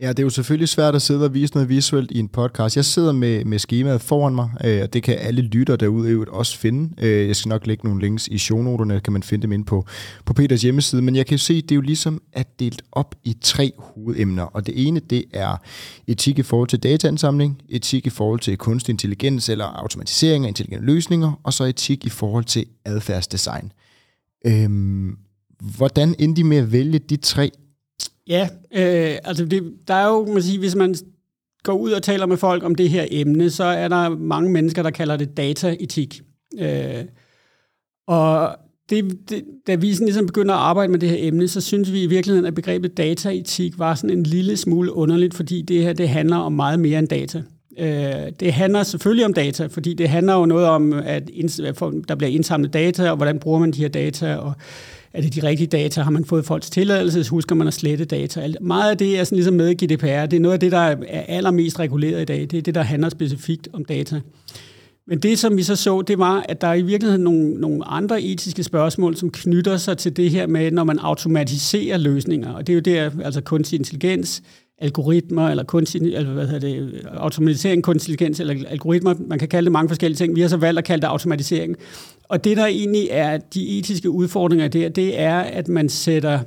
[0.00, 2.76] Ja, det er jo selvfølgelig svært at sidde og vise noget visuelt i en podcast.
[2.76, 6.58] Jeg sidder med, med skemaet foran mig, øh, og det kan alle lytter derude også
[6.58, 7.04] finde.
[7.04, 9.86] Øh, jeg skal nok lægge nogle links i shownoterne, kan man finde dem ind på,
[10.24, 11.02] på Peters hjemmeside.
[11.02, 14.42] Men jeg kan jo se, det er jo ligesom at delt op i tre hovedemner.
[14.42, 15.56] Og det ene, det er
[16.06, 20.86] etik i forhold til dataansamling, etik i forhold til kunstig intelligens eller automatisering af intelligente
[20.86, 23.72] løsninger, og så etik i forhold til adfærdsdesign.
[24.46, 25.16] Øhm,
[25.76, 27.50] hvordan endte de med at vælge de tre
[28.28, 30.94] Ja, øh, altså det, der er jo, man siger, hvis man
[31.62, 34.82] går ud og taler med folk om det her emne, så er der mange mennesker,
[34.82, 36.20] der kalder det dataetik.
[36.58, 37.04] Øh,
[38.06, 38.56] og
[38.90, 41.92] det, det, da vi sådan ligesom begynder at arbejde med det her emne, så synes
[41.92, 45.92] vi i virkeligheden, at begrebet dataetik var sådan en lille smule underligt, fordi det her
[45.92, 47.42] det handler om meget mere end data.
[47.78, 51.28] Øh, det handler selvfølgelig om data, fordi det handler jo noget om, at
[52.08, 54.52] der bliver indsamlet data, og hvordan bruger man de her data, og
[55.16, 56.00] er det de rigtige data?
[56.02, 57.30] Har man fået folks tilladelse?
[57.30, 58.52] Husker man at slette data?
[58.60, 60.26] Meget af det er sådan ligesom med GDPR.
[60.26, 60.96] Det er noget af det, der er
[61.28, 62.40] allermest reguleret i dag.
[62.40, 64.20] Det er det, der handler specifikt om data.
[65.08, 67.84] Men det, som vi så så, det var, at der er i virkeligheden nogle, nogle
[67.84, 72.52] andre etiske spørgsmål, som knytter sig til det her med, når man automatiserer løsninger.
[72.52, 74.42] Og det er jo der, altså kunstig intelligens,
[74.78, 79.64] algoritmer, eller kunstig, eller hvad hedder det, automatisering, kunstig intelligens, eller algoritmer, man kan kalde
[79.64, 80.36] det mange forskellige ting.
[80.36, 81.76] Vi har så valgt at kalde det automatisering.
[82.28, 86.40] Og det, der egentlig er de etiske udfordringer der, det er, at man sætter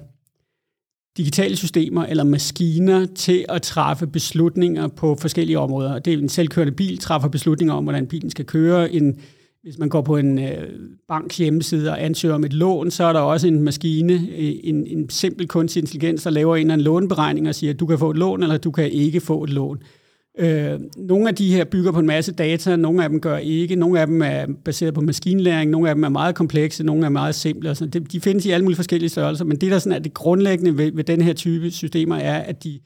[1.18, 6.00] digitale systemer eller maskiner til at træffe beslutninger på forskellige områder.
[6.00, 8.92] Det er en selvkørende bil, træffer beslutninger om, hvordan bilen skal køre.
[8.92, 9.20] En,
[9.64, 10.70] hvis man går på en øh,
[11.08, 14.88] banks hjemmeside og ansøger om et lån, så er der også en maskine, øh, en,
[14.88, 18.00] en simpel kunstig intelligens, der laver en eller anden låneberegning og siger, at du kan
[18.00, 19.78] få et lån, eller du kan ikke få et lån.
[19.78, 19.99] Øh,
[20.40, 23.76] Øh, nogle af de her bygger på en masse data, nogle af dem gør ikke,
[23.76, 27.10] nogle af dem er baseret på maskinlæring, nogle af dem er meget komplekse, nogle er
[27.10, 27.70] meget simple.
[27.70, 28.04] Og sådan.
[28.04, 30.92] De findes i alle mulige forskellige størrelser, men det, der sådan er det grundlæggende ved,
[30.92, 32.80] ved den her type systemer, er, at de,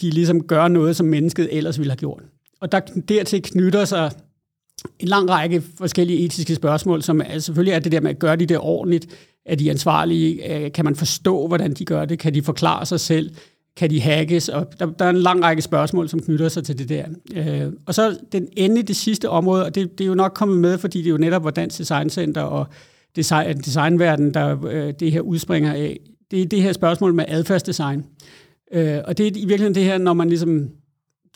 [0.00, 2.22] de ligesom gør noget, som mennesket ellers ville have gjort.
[2.60, 4.10] Og der dertil knytter sig
[4.98, 8.36] en lang række forskellige etiske spørgsmål, som er, selvfølgelig er det der med, at gøre
[8.36, 9.06] de det ordentligt,
[9.46, 13.00] er de ansvarlige, øh, kan man forstå, hvordan de gør det, kan de forklare sig
[13.00, 13.30] selv,
[13.76, 16.78] kan de hackes, og der, der er en lang række spørgsmål, som knytter sig til
[16.78, 17.04] det der.
[17.36, 20.58] Øh, og så den endelig det sidste område, og det, det er jo nok kommet
[20.58, 22.66] med, fordi det jo netop, var Dansk Design Center og
[23.16, 25.98] design, øh, designverden, der øh, det her udspringer af,
[26.30, 28.04] det er det her spørgsmål med adfærdsdesign.
[28.72, 30.68] Øh, og det er i virkeligheden det her, når man ligesom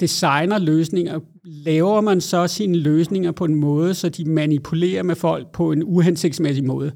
[0.01, 5.53] designer løsninger, laver man så sine løsninger på en måde, så de manipulerer med folk
[5.53, 6.93] på en uhensigtsmæssig måde.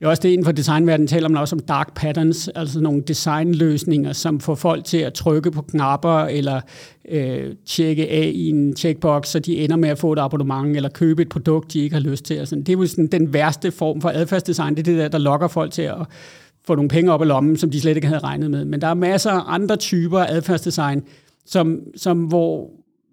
[0.00, 3.02] Det er også det inden for designverdenen taler man også om dark patterns, altså nogle
[3.02, 6.60] designløsninger, som får folk til at trykke på knapper eller
[7.08, 10.88] øh, tjekke af i en checkbox, så de ender med at få et abonnement eller
[10.88, 12.34] købe et produkt, de ikke har lyst til.
[12.34, 14.74] Altså, det er jo sådan den værste form for adfærdsdesign.
[14.74, 15.96] Det er det der, der lokker folk til at
[16.64, 18.64] få nogle penge op i lommen, som de slet ikke havde regnet med.
[18.64, 21.02] Men der er masser af andre typer af adfærdsdesign,
[21.46, 22.70] som, som hvor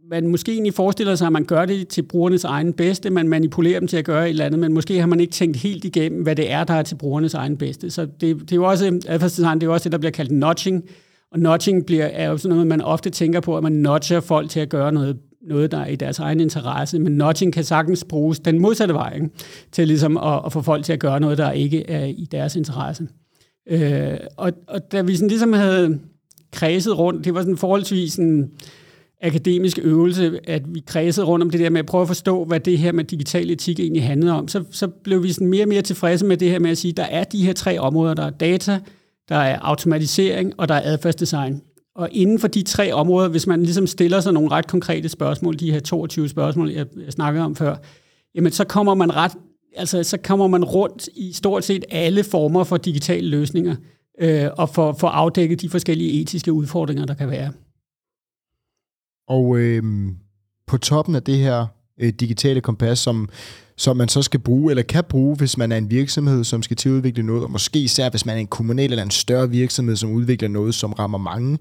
[0.10, 3.80] man måske egentlig forestiller sig, at man gør det til brugernes egen bedste, man manipulerer
[3.80, 6.24] dem til at gøre et eller andet, men måske har man ikke tænkt helt igennem,
[6.24, 7.90] hvad det er, der er til brugernes egen bedste.
[7.90, 10.32] Så det, det er jo også, adfærdsdesign, det er jo også det, der bliver kaldt
[10.32, 10.84] nudging,
[11.32, 14.50] og nudging bliver, er jo sådan noget, man ofte tænker på, at man nudger folk
[14.50, 18.04] til at gøre noget, noget, der er i deres egen interesse, men nudging kan sagtens
[18.10, 19.30] bruges den modsatte vej, ikke?
[19.72, 22.56] til ligesom at, at få folk til at gøre noget, der ikke er i deres
[22.56, 23.08] interesse.
[23.70, 26.00] Øh, og, og da vi sådan ligesom havde
[26.52, 28.52] kredset rundt, det var sådan forholdsvis sådan,
[29.22, 32.60] akademisk øvelse, at vi kredsede rundt om det der med at prøve at forstå, hvad
[32.60, 35.68] det her med digital etik egentlig handlede om, så, så blev vi sådan mere og
[35.68, 38.14] mere tilfredse med det her med at sige, at der er de her tre områder.
[38.14, 38.80] Der er data,
[39.30, 41.62] der er automatisering, og der er adfærdsdesign.
[41.96, 45.60] Og inden for de tre områder, hvis man ligesom stiller sig nogle ret konkrete spørgsmål,
[45.60, 47.76] de her 22 spørgsmål, jeg, jeg snakkede om før,
[48.36, 49.32] jamen så kommer man ret,
[49.76, 53.76] altså så kommer man rundt i stort set alle former for digitale løsninger,
[54.22, 57.52] øh, og for, for afdækket de forskellige etiske udfordringer, der kan være.
[59.28, 59.84] Og øh,
[60.68, 61.66] på toppen af det her
[62.00, 63.30] øh, digitale kompas, som,
[63.78, 66.78] som man så skal bruge, eller kan bruge, hvis man er en virksomhed, som skal
[66.78, 69.50] til at udvikle noget, og måske især hvis man er en kommunal eller en større
[69.50, 71.58] virksomhed, som udvikler noget, som rammer mange.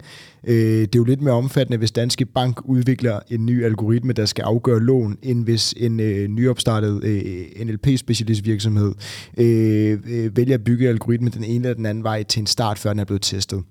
[0.46, 4.26] Øh, det er jo lidt mere omfattende, hvis Danske Bank udvikler en ny algoritme, der
[4.26, 8.94] skal afgøre lån, end hvis en øh, nyopstartet øh, NLP-specialist virksomhed
[9.38, 12.79] øh, øh, vælger at bygge algoritmen den ene eller den anden vej til en start,
[12.79, 13.62] før den er blevet testet.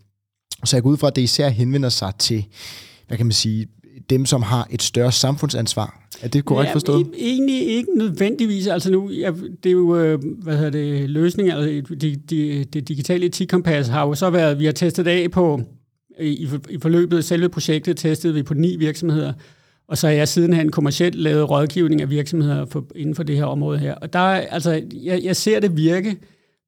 [0.66, 2.46] Så jeg går ud fra, at det især henvender sig til
[3.08, 3.68] hvad kan man sige,
[4.10, 6.02] dem, som har et større samfundsansvar.
[6.22, 7.08] Er det korrekt ja, forstået?
[7.18, 8.68] Egentlig ikke nødvendigvis.
[8.68, 9.32] Altså nu, ja,
[9.64, 14.08] det er jo, øh, hvad hedder det, løsninger, altså det, det, det digitale etikkompas har
[14.08, 15.62] jo så været, vi har testet af på,
[16.20, 19.34] i, i forløbet af selve projektet testede vi på ni virksomheder,
[19.88, 23.46] og så har jeg sidenhen kommercielt lavet rådgivning af virksomheder for, inden for det her
[23.46, 23.96] område her.
[23.96, 26.18] Og der, altså, jeg, jeg ser det virke,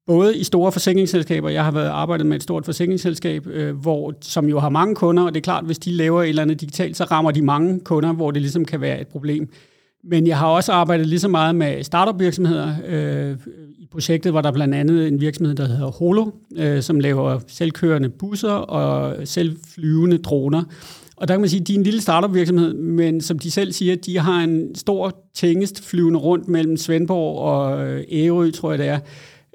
[0.08, 4.48] både i store forsikringsselskaber, jeg har været arbejdet med et stort forsikringsselskab, øh, hvor, som
[4.48, 6.96] jo har mange kunder, og det er klart, hvis de laver et eller andet digitalt,
[6.96, 9.48] så rammer de mange kunder, hvor det ligesom kan være et problem.
[10.04, 12.74] Men jeg har også arbejdet lige så meget med startup-virksomheder.
[12.86, 13.36] Øh,
[13.78, 18.08] I projektet var der blandt andet en virksomhed, der hedder Holo, øh, som laver selvkørende
[18.08, 20.62] busser og selvflyvende droner.
[21.16, 23.72] Og der kan man sige, at de er en lille startup-virksomhed, men som de selv
[23.72, 27.80] siger, de har en stor tingest flyvende rundt mellem Svendborg og
[28.12, 28.98] Ærø, tror jeg det er,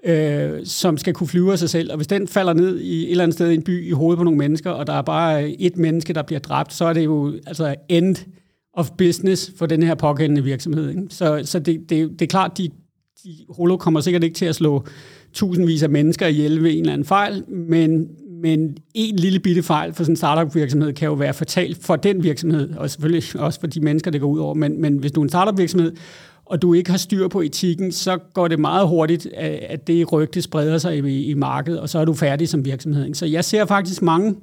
[0.05, 1.91] øh, som skal kunne flyve af sig selv.
[1.91, 4.17] Og hvis den falder ned i et eller andet sted i en by i hovedet
[4.17, 7.05] på nogle mennesker, og der er bare et menneske, der bliver dræbt, så er det
[7.05, 8.15] jo altså end
[8.73, 10.89] of business for den her pågældende virksomhed.
[10.89, 11.01] Ikke?
[11.09, 12.69] Så, så det, det, det er klart, de,
[13.23, 14.85] de holo kommer sikkert ikke til at slå
[15.33, 18.07] tusindvis af mennesker ihjel ved en eller anden fejl, men,
[18.41, 22.23] men en lille bitte fejl for sådan en startup-virksomhed kan jo være fatal for den
[22.23, 24.53] virksomhed, og selvfølgelig også for de mennesker, det går ud over.
[24.53, 25.91] Men, men hvis du er en startup-virksomhed,
[26.53, 29.27] og du ikke har styr på etikken, så går det meget hurtigt,
[29.69, 33.13] at det rygte spreder sig i, i markedet, og så er du færdig som virksomhed.
[33.13, 34.35] Så jeg ser faktisk mange,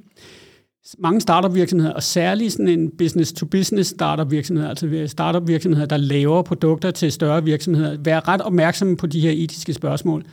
[0.99, 7.45] mange startup-virksomheder, og særligt sådan en business-to-business startup-virksomhed, altså startup-virksomheder, der laver produkter til større
[7.45, 10.25] virksomheder, være ret opmærksomme på de her etiske spørgsmål.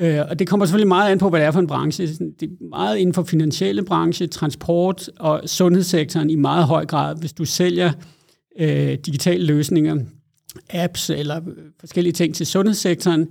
[0.00, 2.06] Øh, og det kommer selvfølgelig meget an på, hvad det er for en branche.
[2.06, 7.16] Det er meget inden for finansielle branche, transport og sundhedssektoren i meget høj grad.
[7.20, 7.92] Hvis du sælger
[8.60, 9.96] øh, digitale løsninger,
[10.70, 11.40] apps eller
[11.80, 13.28] forskellige ting til sundhedssektoren,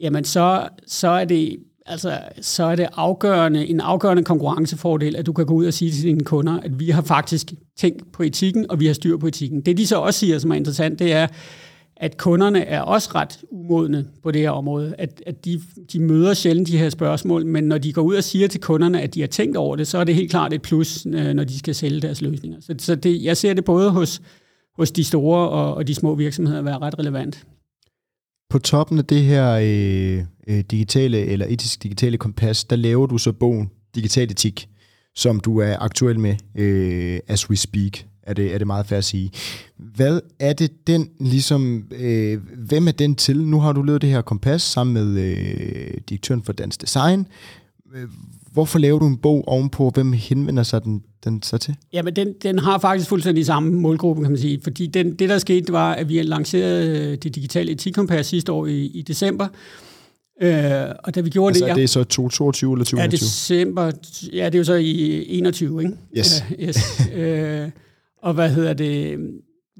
[0.00, 5.32] jamen så, så er det altså, så er det afgørende, en afgørende konkurrencefordel, at du
[5.32, 8.70] kan gå ud og sige til dine kunder, at vi har faktisk tænkt på etikken,
[8.70, 9.60] og vi har styr på etikken.
[9.60, 11.26] Det de så også siger, som er interessant, det er,
[11.96, 14.94] at kunderne er også ret umodne på det her område.
[14.98, 15.60] At, at de,
[15.92, 19.02] de møder sjældent de her spørgsmål, men når de går ud og siger til kunderne,
[19.02, 21.44] at de har tænkt over det, så er det helt klart et plus, øh, når
[21.44, 22.58] de skal sælge deres løsninger.
[22.60, 24.22] Så, så det, jeg ser det både hos,
[24.80, 27.46] hos de store og, og de små virksomheder være ret relevant.
[28.50, 33.18] På toppen af det her øh, øh, digitale eller etisk digitale kompas, der laver du
[33.18, 34.68] så bogen Digital Etik,
[35.14, 38.98] som du er aktuel med øh, as we speak er det, er det meget fair
[38.98, 39.30] at sige.
[39.76, 43.46] Hvad er det den ligesom, øh, hvem er den til?
[43.46, 47.26] Nu har du lavet det her kompas sammen med øh, direktøren for Dansk Design.
[47.94, 48.08] Øh,
[48.50, 49.90] Øh, hvorfor laver du en bog ovenpå?
[49.94, 51.76] Hvem henvender sig den, den så til?
[51.92, 54.60] Jamen, den, den har faktisk fuldstændig samme målgruppe, kan man sige.
[54.62, 58.86] Fordi den, det, der skete, var, at vi lancerede det digitale etikkompas sidste år i,
[58.86, 59.48] i december.
[60.42, 61.70] Øh, og da vi gjorde altså, det...
[61.70, 62.98] Er det så 2022 eller 2021?
[62.98, 63.92] Ja, december.
[64.32, 65.94] Ja, det er jo så i 21, ikke?
[66.18, 66.44] Yes.
[66.50, 66.76] Uh, yes.
[67.16, 67.70] uh,
[68.26, 69.18] og hvad hedder det,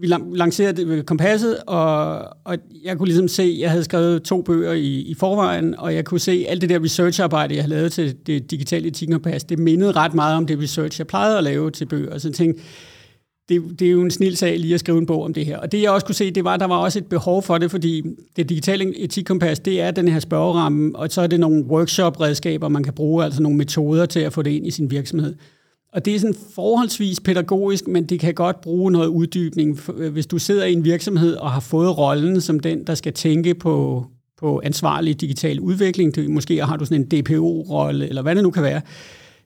[0.01, 5.01] vi lancerede kompasset, og, og jeg kunne ligesom se, jeg havde skrevet to bøger i,
[5.01, 8.51] i forvejen, og jeg kunne se alt det der researcharbejde, jeg havde lavet til det
[8.51, 12.19] digitale etikkompas, det mindede ret meget om det research, jeg plejede at lave til bøger.
[12.19, 12.63] Så jeg tænkte,
[13.49, 15.59] det, det er jo en snil sag lige at skrive en bog om det her.
[15.59, 17.59] Og det jeg også kunne se, det var, at der var også et behov for
[17.59, 18.03] det, fordi
[18.37, 22.83] det digitale etikkompas, det er den her spørgeramme, og så er det nogle workshop-redskaber, man
[22.83, 25.35] kan bruge, altså nogle metoder til at få det ind i sin virksomhed.
[25.93, 29.81] Og det er sådan forholdsvis pædagogisk, men det kan godt bruge noget uddybning.
[29.97, 33.13] Øh, hvis du sidder i en virksomhed og har fået rollen som den, der skal
[33.13, 34.07] tænke på,
[34.39, 38.63] på ansvarlig digital udvikling, måske har du sådan en DPO-rolle, eller hvad det nu kan
[38.63, 38.81] være,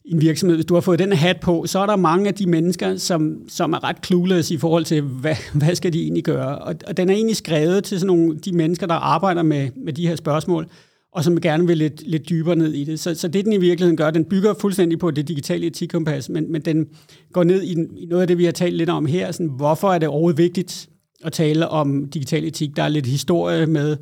[0.05, 2.35] i en virksomhed, hvis du har fået den hat på, så er der mange af
[2.35, 6.25] de mennesker, som, som er ret clueless i forhold til, hvad, hvad skal de egentlig
[6.25, 6.59] gøre?
[6.59, 9.93] Og, og den er egentlig skrevet til sådan nogle, de mennesker, der arbejder med, med
[9.93, 10.67] de her spørgsmål
[11.15, 13.01] og som gerne vil lidt, lidt dybere ned i det.
[13.01, 16.53] Så, så det, den i virkeligheden gør, den bygger fuldstændig på det digitale etikkompas, men,
[16.53, 16.87] men den
[17.33, 19.33] går ned i, i noget af det, vi har talt lidt om her.
[19.33, 20.89] Sådan, hvorfor er det overhovedet vigtigt
[21.25, 22.77] at tale om digital etik?
[22.77, 23.97] Der er lidt historie med,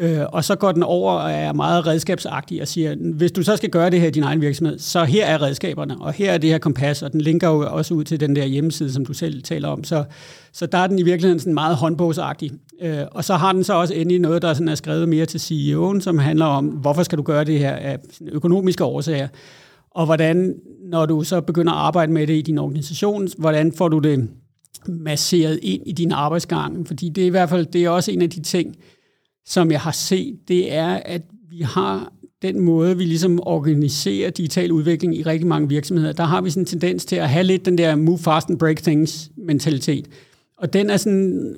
[0.00, 3.56] Øh, og så går den over og er meget redskabsagtig og siger, hvis du så
[3.56, 6.38] skal gøre det her i din egen virksomhed, så her er redskaberne, og her er
[6.38, 9.12] det her kompas, og den linker jo også ud til den der hjemmeside, som du
[9.12, 9.84] selv taler om.
[9.84, 10.04] Så,
[10.52, 12.52] så der er den i virkeligheden sådan meget håndbogsagtig.
[12.82, 15.38] Øh, og så har den så også endelig noget, der sådan er skrevet mere til
[15.38, 17.98] CEO'en, som handler om, hvorfor skal du gøre det her af
[18.32, 19.28] økonomiske årsager,
[19.90, 20.54] og hvordan,
[20.90, 24.28] når du så begynder at arbejde med det i din organisation, hvordan får du det
[24.88, 28.22] masseret ind i din arbejdsgang, fordi det er i hvert fald det er også en
[28.22, 28.76] af de ting,
[29.46, 34.72] som jeg har set, det er, at vi har den måde, vi ligesom organiserer digital
[34.72, 37.64] udvikling i rigtig mange virksomheder, der har vi sådan en tendens til at have lidt
[37.64, 40.08] den der move fast and break things mentalitet.
[40.58, 41.54] Og den er sådan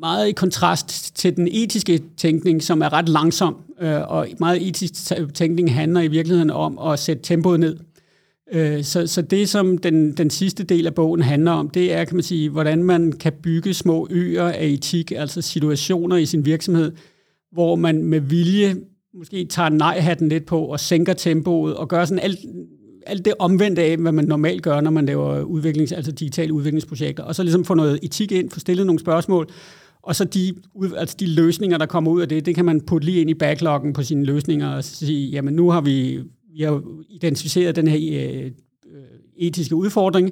[0.00, 5.12] meget i kontrast til den etiske tænkning, som er ret langsom, øh, og meget etisk
[5.34, 7.76] tænkning handler i virkeligheden om at sætte tempoet ned.
[8.52, 12.04] Øh, så, så det, som den, den sidste del af bogen handler om, det er,
[12.04, 16.44] kan man sige, hvordan man kan bygge små øer af etik, altså situationer i sin
[16.44, 16.92] virksomhed,
[17.52, 18.76] hvor man med vilje
[19.14, 22.38] måske tager nej-hatten lidt på og sænker tempoet og gør sådan alt,
[23.06, 27.22] alt det omvendte af, hvad man normalt gør, når man laver udviklings, altså digitale udviklingsprojekter,
[27.22, 29.50] og så ligesom få noget etik ind, få stillet nogle spørgsmål,
[30.02, 30.54] og så de,
[30.96, 33.34] altså de løsninger, der kommer ud af det, det kan man putte lige ind i
[33.34, 36.20] backloggen på sine løsninger og sige, jamen nu har vi,
[36.52, 38.50] vi har identificeret den her øh,
[39.40, 40.30] etiske udfordring.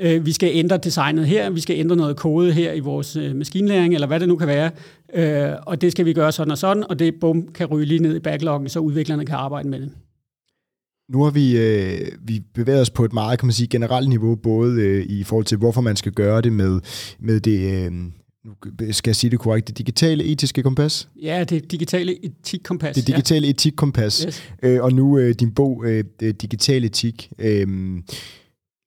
[0.00, 3.36] Øh, vi skal ændre designet her, vi skal ændre noget kode her i vores øh,
[3.36, 4.70] maskinlæring, eller hvad det nu kan være,
[5.14, 8.02] øh, og det skal vi gøre sådan og sådan, og det bum, kan ryge lige
[8.02, 9.90] ned i backloggen, så udviklerne kan arbejde med det.
[11.08, 14.34] Nu har vi, øh, vi bevæget os på et meget kan man sige, generelt niveau,
[14.34, 16.80] både øh, i forhold til, hvorfor man skal gøre det med,
[17.18, 17.92] med det, øh,
[18.44, 18.52] nu
[18.90, 21.08] skal jeg sige det korrekt, det digitale etiske kompas?
[21.22, 22.94] Ja, det digitale etikkompas.
[22.94, 23.50] Det digitale ja.
[23.50, 24.24] etikkompas.
[24.26, 24.42] Yes.
[24.62, 27.30] Øh, og nu øh, din bog, øh, Digital Etik.
[27.38, 27.66] Øh,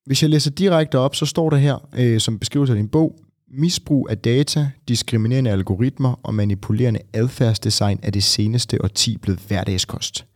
[0.06, 3.18] hvis jeg læser direkte op, så står der her, øh, som beskrivelse af din bog,
[3.50, 10.26] misbrug af data, diskriminerende algoritmer og manipulerende adfærdsdesign er det seneste årti blevet hverdagskost.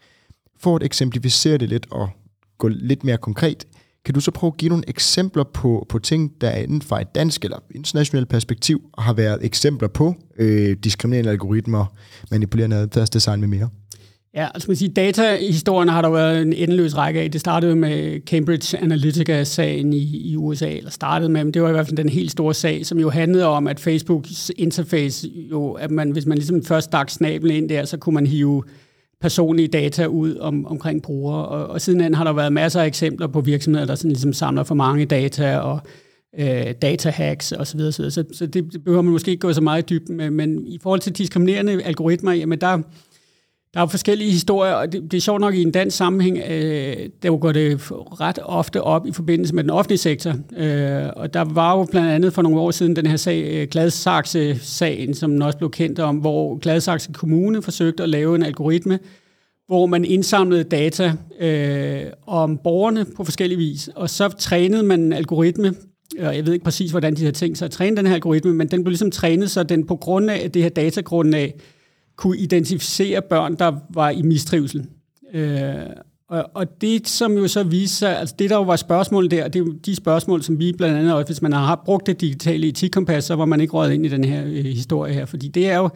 [0.60, 2.10] For at eksemplificere det lidt og
[2.58, 3.66] gå lidt mere konkret,
[4.04, 7.14] kan du så prøve at give nogle eksempler på, på ting, der inden for et
[7.14, 11.86] dansk eller internationalt perspektiv har været eksempler på øh, diskriminerende algoritmer,
[12.30, 13.68] manipulerende adfærdsdesign med mere?
[14.34, 17.30] Ja, altså man sige, datahistorien har der været en endeløs række af.
[17.30, 21.72] Det startede med Cambridge Analytica-sagen i, i USA, eller startede med, men det var i
[21.72, 25.90] hvert fald den helt store sag, som jo handlede om, at Facebooks interface, jo, at
[25.90, 28.62] man, hvis man ligesom først stak snablen ind der, så kunne man hive
[29.20, 31.46] personlige data ud om, omkring brugere.
[31.46, 34.62] Og, og sidenhen har der været masser af eksempler på virksomheder, der sådan ligesom samler
[34.62, 35.80] for mange data og
[36.38, 37.80] øh, data hacks osv.
[37.80, 40.30] Så, så, så det behøver man måske ikke gå så meget i dybden med.
[40.30, 42.78] Men i forhold til diskriminerende algoritmer, jamen der,
[43.74, 46.38] der er jo forskellige historier, og det, det er sjovt nok i en dansk sammenhæng,
[46.38, 50.34] øh, der går det ret ofte op i forbindelse med den offentlige sektor.
[50.56, 53.68] Øh, og der var jo blandt andet for nogle år siden den her sag, øh,
[53.70, 58.98] Gladsaxe-sagen, som også blev kendt om, hvor Gladsaxe Kommune forsøgte at lave en algoritme,
[59.66, 65.12] hvor man indsamlede data øh, om borgerne på forskellige vis, og så trænede man en
[65.12, 65.74] algoritme,
[66.18, 68.54] og jeg ved ikke præcis, hvordan de havde tænkt sig at træne den her algoritme,
[68.54, 71.54] men den blev ligesom trænet, så den på grund af det her datagrundlag,
[72.20, 74.86] kunne identificere børn, der var i mistrivsel.
[75.34, 75.74] Øh,
[76.28, 79.48] og, og det, som jo så viser sig, altså det, der jo var spørgsmål der,
[79.48, 82.20] det er jo de spørgsmål, som vi blandt andet, også hvis man har brugt det
[82.20, 85.48] digitale etikkompas, så var man ikke røget ind i den her øh, historie her, fordi
[85.48, 85.88] det er jo,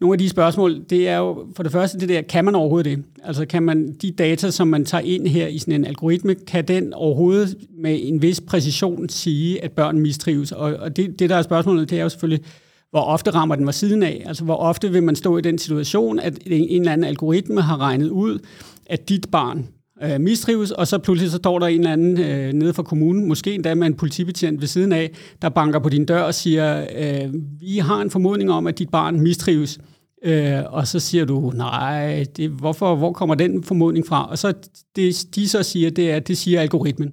[0.00, 2.96] nogle af de spørgsmål, det er jo for det første det der, kan man overhovedet
[2.96, 3.04] det?
[3.24, 6.68] Altså kan man, de data, som man tager ind her i sådan en algoritme, kan
[6.68, 10.52] den overhovedet med en vis præcision sige, at børn mistrives?
[10.52, 12.44] Og, og det, det, der er spørgsmålet, det er jo selvfølgelig,
[12.92, 14.22] hvor ofte rammer den var siden af?
[14.26, 17.80] Altså, hvor ofte vil man stå i den situation, at en eller anden algoritme har
[17.80, 18.38] regnet ud,
[18.86, 19.68] at dit barn
[20.02, 23.28] øh, mistrives, og så pludselig så står der en eller anden øh, nede fra kommunen,
[23.28, 25.10] måske endda med en politibetjent ved siden af,
[25.42, 28.90] der banker på din dør og siger, øh, vi har en formodning om, at dit
[28.90, 29.78] barn mistrives.
[30.24, 34.30] Øh, og så siger du, nej, det, hvorfor, hvor kommer den formodning fra?
[34.30, 34.52] Og så
[34.96, 37.12] det, de så siger, det er, det siger algoritmen.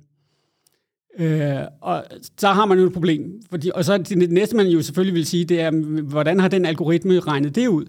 [1.19, 2.03] Øh, og
[2.37, 3.41] så har man jo et problem.
[3.49, 6.65] Fordi, og så det næste, man jo selvfølgelig vil sige, det er, hvordan har den
[6.65, 7.85] algoritme regnet det ud?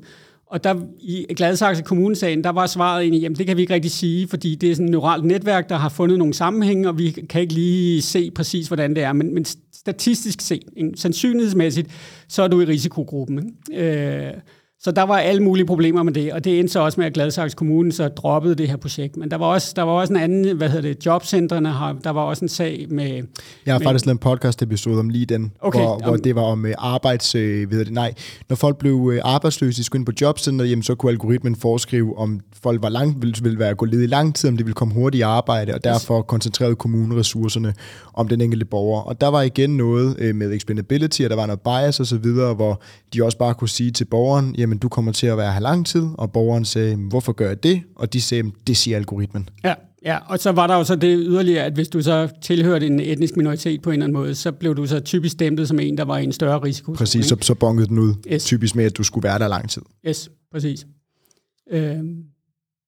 [0.47, 3.91] Og der i Gladsaxe Kommunesagen, der var svaret egentlig, jamen det kan vi ikke rigtig
[3.91, 7.11] sige, fordi det er sådan et neuralt netværk, der har fundet nogle sammenhænge, og vi
[7.11, 9.13] kan ikke lige se præcis, hvordan det er.
[9.13, 10.63] Men, men statistisk set,
[10.95, 11.89] sandsynlighedsmæssigt,
[12.29, 13.55] så er du i risikogruppen.
[13.71, 14.27] Ikke?
[14.27, 14.33] Øh,
[14.83, 17.13] så der var alle mulige problemer med det, og det endte så også med, at
[17.13, 19.17] Gladsaxe Kommune så droppede det her projekt.
[19.17, 22.11] Men der var også, der var også en anden, hvad hedder det, jobcentrene har, der
[22.11, 23.07] var også en sag med...
[23.67, 26.35] Jeg har med, faktisk lavet en podcast episode om lige den, okay, hvor, hvor det
[26.35, 27.35] var om uh, arbejds...
[27.35, 28.15] Uh, ved det, nej,
[28.49, 32.19] når folk blev uh, arbejdsløse, de skulle ind på jobcentret, jamen, så kunne algoritmen foreskrive,
[32.19, 34.75] om folk var langt, ville, ville være gået led i lang tid, om de ville
[34.75, 37.75] komme hurtigt i arbejde, og derfor koncentrerede kommuneressourcerne
[38.15, 39.01] om den enkelte borger.
[39.01, 42.83] Og der var igen noget uh, med explainability, og der var noget bias osv., hvor
[43.15, 45.87] de også bare kunne sige til borgeren, jamen du kommer til at være her lang
[45.87, 47.83] tid, og borgeren sagde, hvorfor gør jeg det?
[47.95, 49.49] Og de sagde, det siger algoritmen.
[49.65, 52.87] Ja, ja, og så var der jo så det yderligere, at hvis du så tilhørte
[52.87, 55.79] en etnisk minoritet på en eller anden måde, så blev du så typisk stemplet som
[55.79, 56.93] en, der var i en større risiko.
[56.93, 58.45] Præcis, så, så bongede den ud, yes.
[58.45, 59.83] typisk med, at du skulle være der lang tid.
[60.07, 60.87] Yes, præcis.
[61.71, 62.17] Øhm.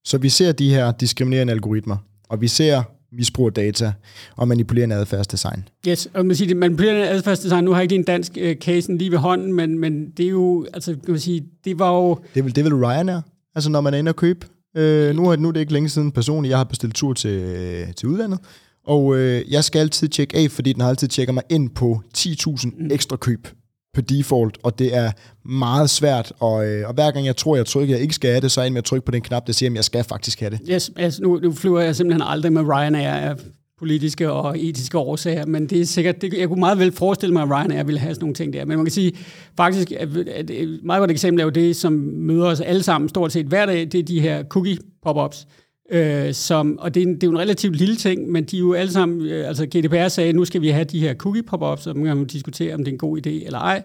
[0.04, 1.96] Så vi ser de her diskriminerende algoritmer,
[2.28, 3.92] og vi ser misbrug af data
[4.36, 5.68] og manipulerende adfærdsdesign.
[5.88, 9.10] Yes, og man siger, manipulerende adfærdsdesign, nu har jeg ikke en dansk uh, case lige
[9.10, 12.18] ved hånden, men, men det er jo, altså kan man sige, det var jo...
[12.34, 13.20] Det er vel, det er vel Ryanair,
[13.54, 14.46] altså når man er inde og købe.
[14.76, 17.86] Øh, nu, er, nu er det ikke længe siden personligt, jeg har bestilt tur til,
[17.96, 18.38] til udlandet,
[18.86, 22.02] og øh, jeg skal altid tjekke af, fordi den har altid tjekker mig ind på
[22.18, 22.90] 10.000 mm.
[22.90, 23.48] ekstra køb
[23.94, 25.10] på default, og det er
[25.44, 28.40] meget svært, og, øh, og hver gang jeg tror, jeg trykker, jeg ikke skal have
[28.40, 30.04] det, så er jeg med at trykke på den knap, der siger, at jeg skal
[30.04, 30.60] faktisk have det.
[30.70, 33.36] Yes, altså, nu, nu flyver jeg simpelthen aldrig med Ryanair af
[33.78, 37.42] politiske og etiske årsager, men det er sikkert, det, jeg kunne meget vel forestille mig,
[37.42, 39.12] at Ryanair ville have sådan nogle ting der, men man kan sige,
[39.56, 43.08] faktisk, at, at et meget godt eksempel er jo det, som møder os alle sammen
[43.08, 45.46] stort set hver dag, det er de her cookie pop-ups,
[45.92, 48.60] Øh, som, og det er, det er jo en relativt lille ting, men de er
[48.60, 51.86] jo alle sammen, øh, altså GDPR sagde, nu skal vi have de her cookie pop-ups,
[51.86, 53.82] og man kan jo diskutere, om det er en god idé eller ej.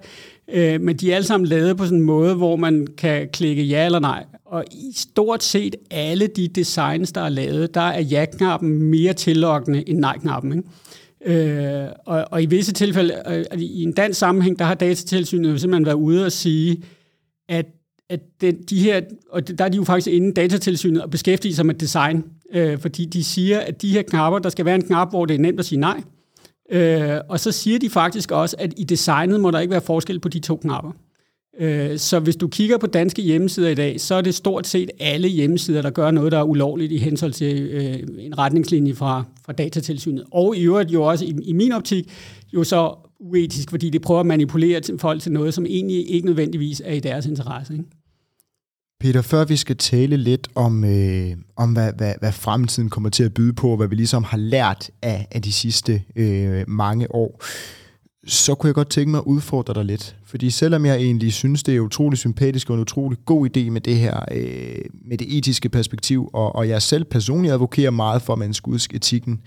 [0.53, 3.63] Øh, men de er alle sammen lavet på sådan en måde, hvor man kan klikke
[3.63, 4.25] ja eller nej.
[4.45, 9.89] Og i stort set alle de designs, der er lavet, der er ja-knappen mere tillokkende
[9.89, 10.51] end nej-knappen.
[10.51, 10.67] Ikke?
[11.25, 15.57] Øh, og, og i visse tilfælde, øh, i en dansk sammenhæng, der har datatilsynet jo
[15.57, 16.83] simpelthen været ude og sige,
[17.49, 17.65] at
[18.09, 21.65] at den, de her, og der er de jo faktisk inde datatilsynet og beskæftiger sig
[21.65, 25.09] med design, øh, fordi de siger, at de her knapper, der skal være en knap,
[25.09, 26.01] hvor det er nemt at sige nej,
[26.71, 30.19] Øh, og så siger de faktisk også, at i designet må der ikke være forskel
[30.19, 30.91] på de to knapper.
[31.59, 34.91] Øh, så hvis du kigger på danske hjemmesider i dag, så er det stort set
[34.99, 39.23] alle hjemmesider, der gør noget, der er ulovligt i henhold til øh, en retningslinje fra,
[39.45, 40.23] fra datatilsynet.
[40.31, 42.11] Og i øvrigt jo også i, i min optik,
[42.53, 46.81] jo så uetisk, fordi det prøver at manipulere folk til noget, som egentlig ikke nødvendigvis
[46.85, 47.73] er i deres interesse.
[47.73, 47.85] Ikke?
[48.99, 53.23] Peter, før vi skal tale lidt om, øh, om hvad, hvad, hvad fremtiden kommer til
[53.23, 57.15] at byde på, og hvad vi ligesom har lært af, af de sidste øh, mange
[57.15, 57.43] år,
[58.27, 60.15] så kunne jeg godt tænke mig at udfordre dig lidt.
[60.25, 63.81] Fordi selvom jeg egentlig synes, det er utrolig sympatisk og en utrolig god idé med
[63.81, 68.43] det her, øh, med det etiske perspektiv, og, og jeg selv personligt advokerer meget for
[68.95, 69.41] etikken,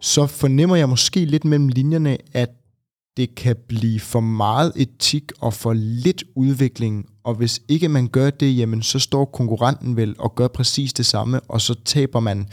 [0.00, 2.50] så fornemmer jeg måske lidt mellem linjerne, at
[3.16, 8.30] det kan blive for meget etik og for lidt udvikling, og hvis ikke man gør
[8.30, 12.46] det, jamen så står konkurrenten vel og gør præcis det samme, og så taber man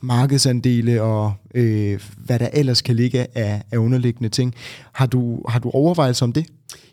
[0.00, 4.54] markedsandele og øh, hvad der ellers kan ligge af, af underliggende ting.
[4.92, 6.46] Har du, har du overvejelser om det?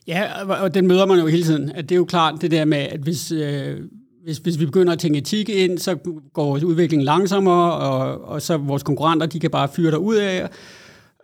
[0.07, 1.71] Ja, og den møder man jo hele tiden.
[1.71, 3.79] At det er jo klart det der med, at hvis, øh,
[4.23, 5.95] hvis, hvis vi begynder at tænke etik ind, så
[6.33, 10.15] går vores udvikling langsommere, og, og så vores konkurrenter, de kan bare fyre der ud
[10.15, 10.49] af,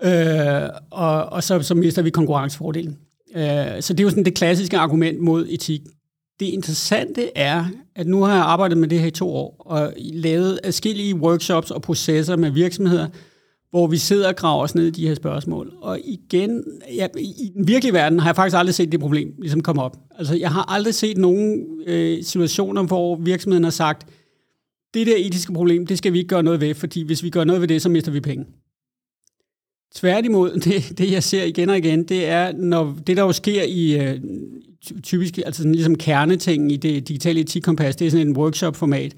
[0.04, 2.97] øh, og, og så, så mister vi konkurrencefordelen.
[3.36, 5.82] Øh, så det er jo sådan det klassiske argument mod etik.
[6.39, 7.65] Det interessante er,
[7.95, 11.71] at nu har jeg arbejdet med det her i to år, og lavet adskillige workshops
[11.71, 13.07] og processer med virksomheder,
[13.69, 15.73] hvor vi sidder og graver os ned i de her spørgsmål.
[15.82, 16.63] Og igen,
[16.95, 19.97] ja, i den virkelige verden har jeg faktisk aldrig set det problem ligesom komme op.
[20.17, 24.07] Altså, jeg har aldrig set nogen øh, situationer, hvor virksomheden har sagt,
[24.93, 27.43] det der etiske problem, det skal vi ikke gøre noget ved, fordi hvis vi gør
[27.43, 28.45] noget ved det, så mister vi penge.
[29.95, 33.63] Tværtimod, det, det jeg ser igen og igen, det er, når det der jo sker
[33.63, 34.19] i øh,
[35.03, 39.15] typisk, altså sådan ligesom kernetingen i det digitale etikkompas, det er sådan en workshop-format,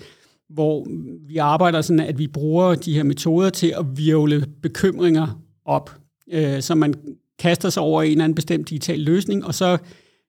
[0.50, 0.88] hvor
[1.28, 5.96] vi arbejder sådan, at vi bruger de her metoder til at virvle bekymringer op,
[6.32, 6.94] øh, så man
[7.40, 9.78] kaster sig over en eller anden bestemt digital løsning, og så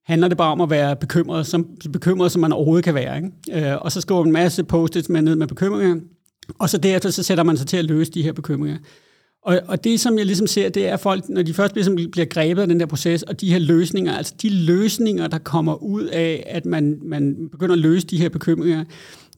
[0.05, 3.17] handler det bare om at være bekymret, som, bekymret som man overhovedet kan være.
[3.17, 3.71] Ikke?
[3.71, 5.97] Øh, og så skriver man en masse post-its med ned med bekymringer,
[6.59, 8.79] og så derefter så sætter man sig til at løse de her bekymringer.
[9.43, 11.95] Og, og det, som jeg ligesom ser, det er, at folk, når de først ligesom
[12.13, 15.83] bliver grebet af den der proces, og de her løsninger, altså de løsninger, der kommer
[15.83, 18.85] ud af, at man, man begynder at løse de her bekymringer,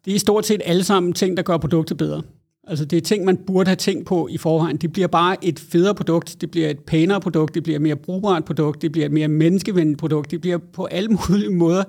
[0.05, 2.23] det er stort set alle sammen ting, der gør produktet bedre.
[2.67, 4.77] Altså det er ting, man burde have tænkt på i forvejen.
[4.77, 7.97] Det bliver bare et federe produkt, det bliver et pænere produkt, det bliver et mere
[7.97, 11.85] brugbart produkt, det bliver et mere menneskevenligt produkt, det bliver på alle mulige måder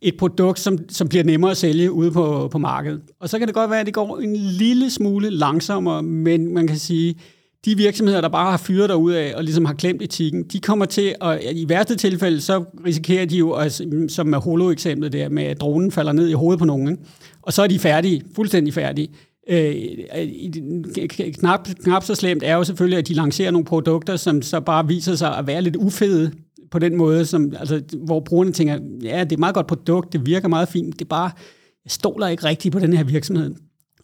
[0.00, 3.00] et produkt, som, som bliver nemmere at sælge ude på, på markedet.
[3.20, 6.66] Og så kan det godt være, at det går en lille smule langsommere, men man
[6.66, 7.14] kan sige,
[7.64, 10.84] de virksomheder, der bare har fyret derud af og ligesom har klemt etikken, de kommer
[10.84, 15.42] til, at i værste tilfælde, så risikerer de jo, at, som med holo-eksemplet der, med
[15.42, 17.02] at dronen falder ned i hovedet på nogen, ikke?
[17.42, 19.08] og så er de færdige, fuldstændig færdige.
[19.50, 19.74] Øh,
[21.34, 24.88] knap, knap så slemt er jo selvfølgelig, at de lancerer nogle produkter, som så bare
[24.88, 26.32] viser sig at være lidt ufede
[26.70, 30.12] på den måde, som, altså, hvor brugerne tænker, ja, det er et meget godt produkt,
[30.12, 31.30] det virker meget fint, det er bare,
[31.84, 33.54] jeg stoler ikke rigtigt på den her virksomhed.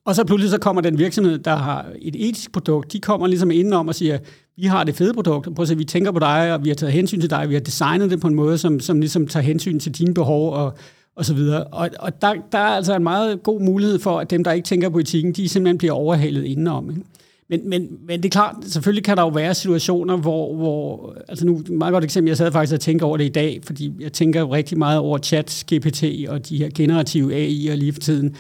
[0.06, 3.50] Og så pludselig så kommer den virksomhed, der har et etisk produkt, de kommer ligesom
[3.50, 4.18] indenom og siger,
[4.56, 6.74] vi har det fede produkt, prøv at se, vi tænker på dig, og vi har
[6.74, 9.44] taget hensyn til dig, vi har designet det på en måde, som, som ligesom tager
[9.44, 10.74] hensyn til dine behov og,
[11.16, 11.64] og så videre.
[11.64, 14.66] Og, og der, der er altså en meget god mulighed for, at dem, der ikke
[14.66, 16.90] tænker på etikken, de simpelthen bliver overhalet indenom.
[16.90, 17.02] Ikke?
[17.48, 21.46] Men, men, men det er klart, selvfølgelig kan der jo være situationer, hvor, hvor altså
[21.46, 23.92] nu, et meget godt eksempel, jeg sad faktisk og tænkte over det i dag, fordi
[24.00, 28.36] jeg tænker rigtig meget over chat, GPT og de her generative AI'er lige for tiden.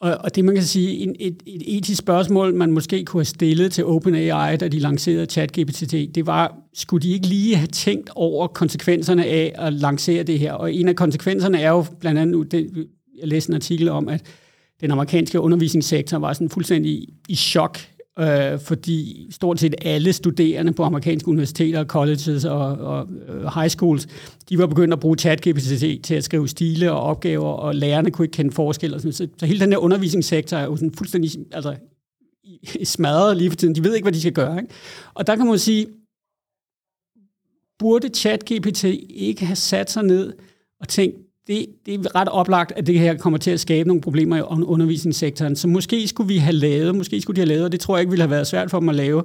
[0.00, 3.24] Og, og det man kan sige, en, et, et etisk spørgsmål, man måske kunne have
[3.24, 8.10] stillet til OpenAI, da de lancerede ChatGPT, det var, skulle de ikke lige have tænkt
[8.14, 10.52] over konsekvenserne af at lancere det her?
[10.52, 12.88] Og en af konsekvenserne er jo blandt andet, det,
[13.20, 14.22] jeg læste en artikel om, at
[14.80, 17.78] den amerikanske undervisningssektor var sådan fuldstændig i chok
[18.20, 24.06] øh, fordi stort set alle studerende på amerikanske universiteter, colleges og, og øh, high schools,
[24.48, 28.24] de var begyndt at bruge ChatGPT til at skrive stile og opgaver, og lærerne kunne
[28.24, 28.94] ikke kende forskel.
[28.94, 29.12] Og sådan.
[29.12, 31.76] Så, så hele den her undervisningssektor er jo sådan fuldstændig altså,
[32.84, 33.74] smadret lige for tiden.
[33.74, 34.60] De ved ikke, hvad de skal gøre.
[34.60, 34.74] Ikke?
[35.14, 35.86] Og der kan man sige,
[37.78, 40.32] burde ChatGPT ikke have sat sig ned
[40.80, 44.00] og tænkt, det, det er ret oplagt, at det her kommer til at skabe nogle
[44.00, 45.56] problemer i undervisningssektoren.
[45.56, 48.00] Så måske skulle vi have lavet, måske skulle de have lavet, og det tror jeg
[48.00, 49.22] ikke ville have været svært for dem at lave,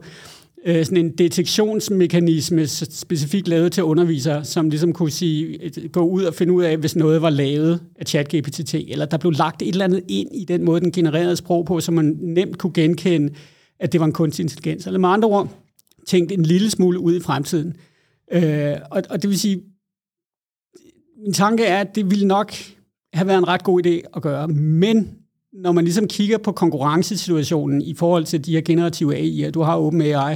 [0.65, 6.33] øh, sådan en detektionsmekanisme specifikt lavet til undervisere, som ligesom kunne sige, gå ud og
[6.33, 9.85] finde ud af, hvis noget var lavet af ChatGPT, eller der blev lagt et eller
[9.85, 13.33] andet ind i den måde, den genererede sprog på, så man nemt kunne genkende,
[13.79, 14.87] at det var en kunstig intelligens.
[14.87, 15.49] Eller med andre ord,
[16.07, 17.73] tænkt en lille smule ud i fremtiden.
[18.31, 19.61] Øh, og, og det vil sige,
[21.23, 22.53] min tanke er, at det ville nok
[23.13, 25.15] have været en ret god idé at gøre, men
[25.53, 29.77] når man ligesom kigger på konkurrencesituationen i forhold til de her generative AI'er, du har
[29.77, 30.35] OpenAI,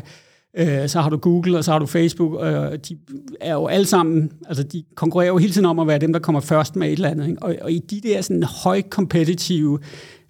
[0.59, 2.97] Øh, så har du Google, og så har du Facebook, og de
[3.41, 6.19] er jo alle sammen, altså de konkurrerer jo hele tiden om at være dem, der
[6.19, 7.27] kommer først med et eller andet.
[7.27, 7.43] Ikke?
[7.43, 9.79] Og, og i de der sådan høj kompetitive,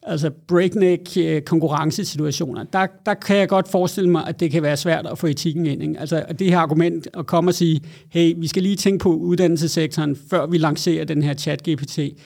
[0.07, 4.77] altså breakneck øh, konkurrencesituationer, der, der kan jeg godt forestille mig, at det kan være
[4.77, 5.83] svært at få etikken ind.
[5.83, 5.99] Ikke?
[5.99, 10.17] Altså det her argument at komme og sige, hey, vi skal lige tænke på uddannelsessektoren,
[10.29, 12.21] før vi lancerer den her chat-GPT,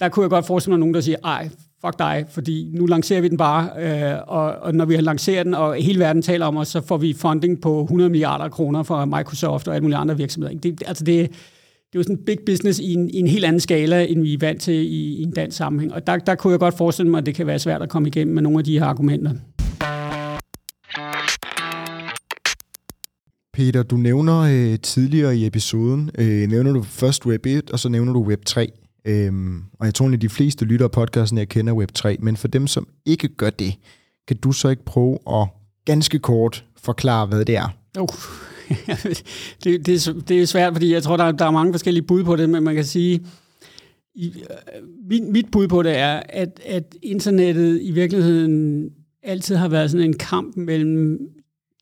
[0.00, 1.48] der kunne jeg godt forestille mig nogen, der siger, ej,
[1.84, 5.46] fuck dig, fordi nu lancerer vi den bare, øh, og, og når vi har lanceret
[5.46, 8.82] den, og hele verden taler om os, så får vi funding på 100 milliarder kroner
[8.82, 10.58] fra Microsoft og alle mulige andre virksomheder.
[10.58, 11.30] Det, altså det,
[11.92, 14.22] det er jo sådan en big business i en, i en helt anden skala, end
[14.22, 15.94] vi er vant til i, i en dansk sammenhæng.
[15.94, 18.08] Og der, der kunne jeg godt forestille mig, at det kan være svært at komme
[18.08, 19.32] igennem med nogle af de her argumenter.
[23.52, 27.88] Peter, du nævner øh, tidligere i episoden, øh, nævner du først Web 1, og så
[27.88, 28.72] nævner du Web 3.
[29.04, 32.48] Øhm, og jeg tror, at de fleste lytter af podcasten, jeg kender Web3, men for
[32.48, 33.74] dem, som ikke gør det,
[34.28, 35.48] kan du så ikke prøve at
[35.84, 37.68] ganske kort forklare, hvad det er?
[37.98, 38.08] Uh,
[39.64, 42.36] det, det, det er svært, fordi jeg tror, der, der er mange forskellige bud på
[42.36, 43.20] det, men man kan sige,
[44.14, 48.88] i, øh, mit, mit bud på det er, at, at internettet i virkeligheden
[49.22, 51.18] altid har været sådan en kamp mellem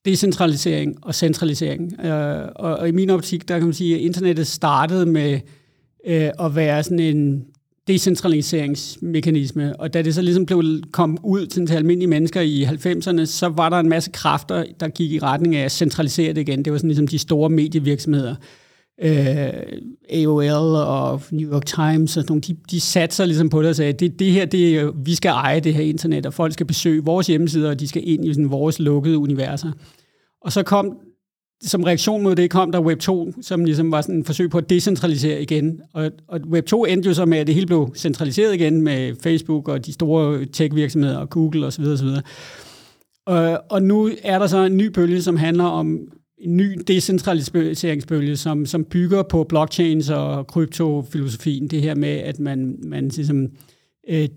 [0.05, 2.05] decentralisering og centralisering.
[2.05, 5.41] Øh, og, og i min optik, der kan man sige, at internettet startede med
[6.07, 7.47] øh, at være sådan en
[7.89, 9.80] decentraliseringsmekanisme.
[9.80, 13.49] Og da det så ligesom blev kom ud til, til almindelige mennesker i 90'erne, så
[13.49, 16.64] var der en masse kræfter, der gik i retning af at centralisere det igen.
[16.64, 18.34] Det var sådan ligesom de store medievirksomheder.
[19.03, 19.49] Øh,
[20.11, 23.68] AOL og New York Times og sådan nogle, de, de satte sig ligesom på det
[23.68, 26.66] og sagde, det, det her, det vi skal eje det her internet, og folk skal
[26.66, 29.72] besøge vores hjemmesider, og de skal ind i sådan vores lukkede universer.
[30.41, 30.99] Og så kom
[31.63, 34.59] som reaktion mod det kom der Web 2, som ligesom var sådan en forsøg på
[34.59, 35.81] at decentralisere igen.
[35.93, 39.15] Og, og Web 2 endte jo så med, at det hele blev centraliseret igen med
[39.23, 41.85] Facebook og de store tech-virksomheder og Google osv.
[41.85, 42.09] osv.
[43.27, 45.99] Og, og nu er der så en ny bølge, som handler om
[46.39, 51.69] en ny decentraliseringsbølge, som, som bygger på blockchains og kryptofilosofien.
[51.69, 53.49] Det her med, at man, man ligesom øh,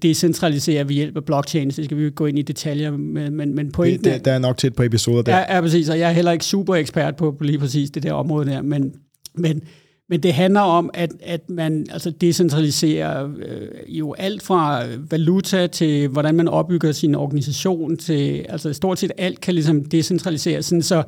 [0.01, 3.55] decentralisere ved hjælp af blockchain, så skal vi jo gå ind i detaljer, men, men,
[3.55, 5.37] men pointen det, det, Der er nok til et par episoder der.
[5.37, 8.03] Ja, ja, præcis, og jeg er heller ikke super ekspert på, på lige præcis det
[8.03, 8.93] der område der, men,
[9.35, 9.61] men,
[10.09, 16.07] men det handler om, at, at man altså decentraliserer øh, jo alt fra valuta til,
[16.07, 21.03] hvordan man opbygger sin organisation, til altså stort set alt kan ligesom decentraliseres, sådan så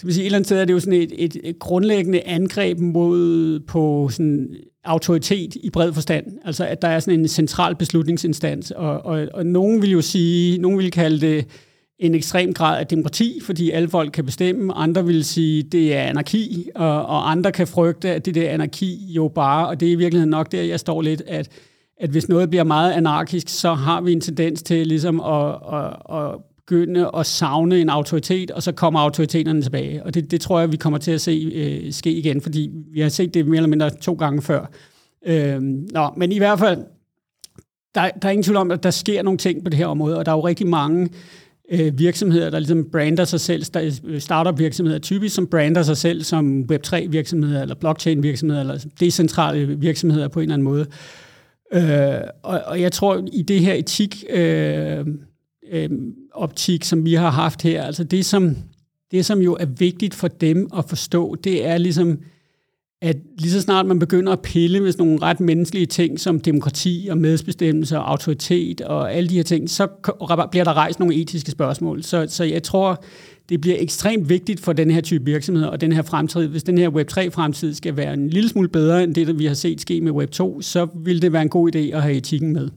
[0.00, 2.20] så vil sige, et eller andet sted er det jo sådan et, et, et grundlæggende
[2.26, 6.26] angreb mod på sådan autoritet i bred forstand.
[6.44, 10.58] Altså at der er sådan en central beslutningsinstans, og, og, og nogen vil jo sige,
[10.58, 11.46] nogen vil kalde det
[11.98, 14.72] en ekstrem grad af demokrati, fordi alle folk kan bestemme.
[14.72, 19.12] Andre vil sige, det er anarki, og, og andre kan frygte, at det der anarki
[19.16, 21.48] jo bare, og det er i virkeligheden nok der, jeg står lidt, at,
[22.00, 26.16] at hvis noget bliver meget anarkisk, så har vi en tendens til ligesom at, at,
[26.16, 26.34] at
[26.70, 30.04] begynde at savne en autoritet, og så kommer autoriteterne tilbage.
[30.04, 33.00] Og det, det tror jeg, vi kommer til at se øh, ske igen, fordi vi
[33.00, 34.70] har set det mere eller mindre to gange før.
[35.26, 35.62] Øh,
[35.92, 36.78] nå, men i hvert fald,
[37.94, 40.18] der, der er ingen tvivl om, at der sker nogle ting på det her område,
[40.18, 41.08] og der er jo rigtig mange
[41.70, 43.64] øh, virksomheder, der ligesom brander sig selv,
[44.18, 50.42] startup-virksomheder typisk, som brander sig selv som Web3-virksomheder, eller blockchain-virksomheder, eller decentrale virksomheder på en
[50.42, 50.86] eller anden måde.
[51.72, 54.24] Øh, og, og jeg tror, i det her etik...
[54.30, 55.06] Øh,
[55.70, 55.90] øh,
[56.32, 57.82] optik, som vi har haft her.
[57.82, 58.56] Altså det som,
[59.10, 62.18] det, som jo er vigtigt for dem at forstå, det er ligesom,
[63.02, 66.40] at lige så snart man begynder at pille med sådan nogle ret menneskelige ting, som
[66.40, 69.86] demokrati og medbestemmelse og autoritet og alle de her ting, så
[70.50, 72.02] bliver der rejst nogle etiske spørgsmål.
[72.02, 73.04] Så, så jeg tror,
[73.48, 76.46] det bliver ekstremt vigtigt for den her type virksomhed og den her fremtid.
[76.46, 79.80] Hvis den her Web3-fremtid skal være en lille smule bedre end det, vi har set
[79.80, 82.68] ske med Web2, så vil det være en god idé at have etikken med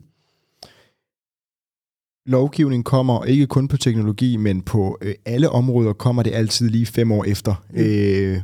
[2.26, 6.86] lovgivning kommer ikke kun på teknologi, men på øh, alle områder kommer det altid lige
[6.86, 7.64] fem år efter.
[7.74, 7.80] Mm.
[7.80, 8.42] Øh,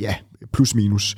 [0.00, 0.14] ja,
[0.52, 1.16] plus minus.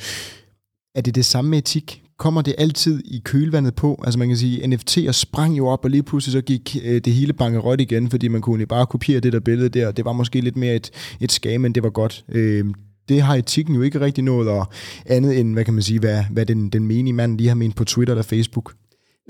[0.94, 2.02] Er det det samme med etik?
[2.18, 4.02] Kommer det altid i kølvandet på?
[4.04, 7.12] Altså man kan sige, NFT'er sprang jo op, og lige pludselig så gik øh, det
[7.12, 9.90] hele bankerot igen, fordi man kunne bare kopiere det der billede der.
[9.90, 12.24] Det var måske lidt mere et, et skam, men det var godt.
[12.28, 12.64] Øh,
[13.08, 14.66] det har etikken jo ikke rigtig nået, og
[15.06, 17.76] andet end, hvad kan man sige, hvad, hvad den, den menige mand lige har ment
[17.76, 18.74] på Twitter eller Facebook.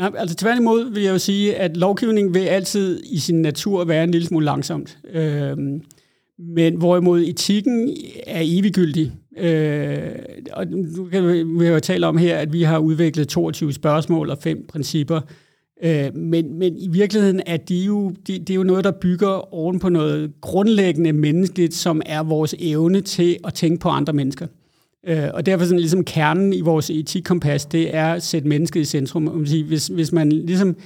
[0.01, 4.05] Nej, altså tværtimod vil jeg jo sige, at lovgivning vil altid i sin natur være
[4.05, 4.98] en lille smule langsomt.
[5.12, 5.82] Øhm,
[6.38, 7.96] men hvorimod etikken
[8.26, 9.12] er eviggyldig.
[9.38, 10.09] Øh,
[10.53, 11.26] og nu kan
[11.61, 15.20] vi jo tale om her, at vi har udviklet 22 spørgsmål og fem principper.
[15.84, 19.55] Øh, men, men i virkeligheden er de jo, de, det er jo noget, der bygger
[19.55, 24.46] oven på noget grundlæggende menneskeligt, som er vores evne til at tænke på andre mennesker.
[25.07, 28.84] Øh, og derfor sådan ligesom kernen i vores etikkompas, det er at sætte mennesket i
[28.84, 29.26] centrum.
[29.26, 30.76] Hvis, hvis man ligesom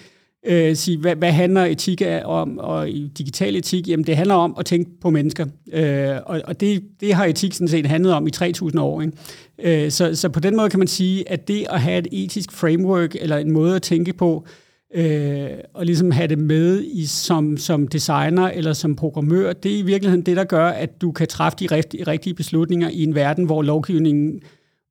[0.47, 2.87] øh, sige, hvad, hvad handler etik om, og
[3.19, 3.89] digital etik?
[3.89, 5.47] Jamen, det handler om at tænke på mennesker.
[5.73, 9.01] Øh, og og det, det har etik sådan set handlet om i 3.000 år.
[9.01, 9.85] Ikke?
[9.85, 12.53] Øh, så, så på den måde kan man sige, at det at have et etisk
[12.53, 14.64] framework, eller en måde at tænke på, øh,
[14.97, 19.79] Øh, og ligesom have det med i, som, som designer eller som programmør, det er
[19.79, 23.15] i virkeligheden det, der gør, at du kan træffe de rigtige, rigtige beslutninger i en
[23.15, 24.41] verden, hvor lovgivningen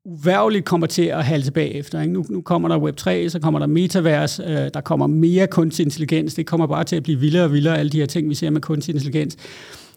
[0.06, 2.02] uværligt kommer til at halse bagefter.
[2.02, 2.14] Ikke?
[2.14, 6.34] Nu, nu kommer der Web3, så kommer der metavers, øh, der kommer mere kunstig intelligens,
[6.34, 8.50] det kommer bare til at blive vildere og vildere, alle de her ting, vi ser
[8.50, 9.38] med kunstig intelligens.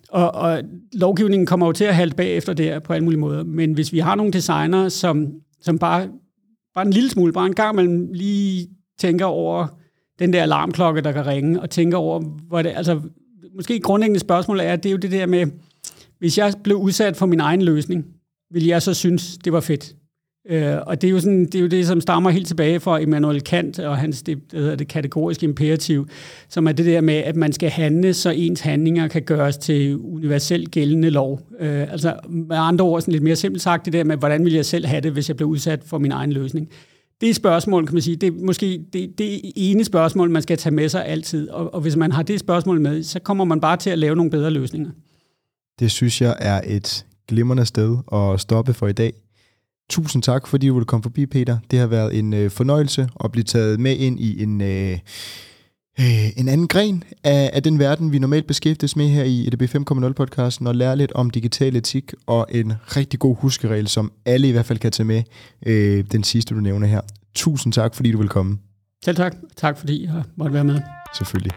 [0.09, 3.45] Og, og lovgivningen kommer jo til at halte bagefter der på alle mulige måder.
[3.45, 6.09] Men hvis vi har nogle designer, som, som bare,
[6.75, 9.67] bare en lille smule, bare en gang man lige tænker over
[10.19, 13.01] den der alarmklokke, der kan ringe, og tænker over, hvor det, altså,
[13.57, 15.47] måske grundlæggende spørgsmål er, det er jo det der med,
[16.19, 18.07] hvis jeg blev udsat for min egen løsning,
[18.51, 19.95] ville jeg så synes, det var fedt.
[20.49, 22.99] Øh, og det er, jo sådan, det er jo det, som stammer helt tilbage fra
[22.99, 26.09] Immanuel Kant og hans det, det, hedder det kategoriske imperativ,
[26.49, 29.97] som er det der med, at man skal handle, så ens handlinger kan gøres til
[29.97, 31.41] universelt gældende lov.
[31.61, 34.53] Øh, altså med andre ord, sådan lidt mere simpelt sagt, det der med, hvordan vil
[34.53, 36.69] jeg selv have det, hvis jeg blev udsat for min egen løsning.
[37.21, 40.75] Det spørgsmål, kan man sige, det er måske det, det ene spørgsmål, man skal tage
[40.75, 41.49] med sig altid.
[41.49, 44.17] Og, og hvis man har det spørgsmål med, så kommer man bare til at lave
[44.17, 44.91] nogle bedre løsninger.
[45.79, 49.13] Det synes jeg er et glimrende sted at stoppe for i dag.
[49.91, 51.59] Tusind tak, fordi du ville komme forbi, Peter.
[51.71, 54.99] Det har været en øh, fornøjelse at blive taget med ind i en, øh,
[56.01, 59.63] øh, en anden gren af, af den verden, vi normalt beskæftiges med her i EDB
[59.63, 64.53] 5.0-podcasten, og lære lidt om digital etik, og en rigtig god huskeregel, som alle i
[64.53, 65.23] hvert fald kan tage med,
[65.67, 67.01] øh, den sidste, du nævner her.
[67.35, 68.59] Tusind tak, fordi du vil komme.
[69.05, 69.37] Selv tak.
[69.57, 70.81] Tak, fordi jeg måtte være med.
[71.19, 71.53] Selvfølgelig.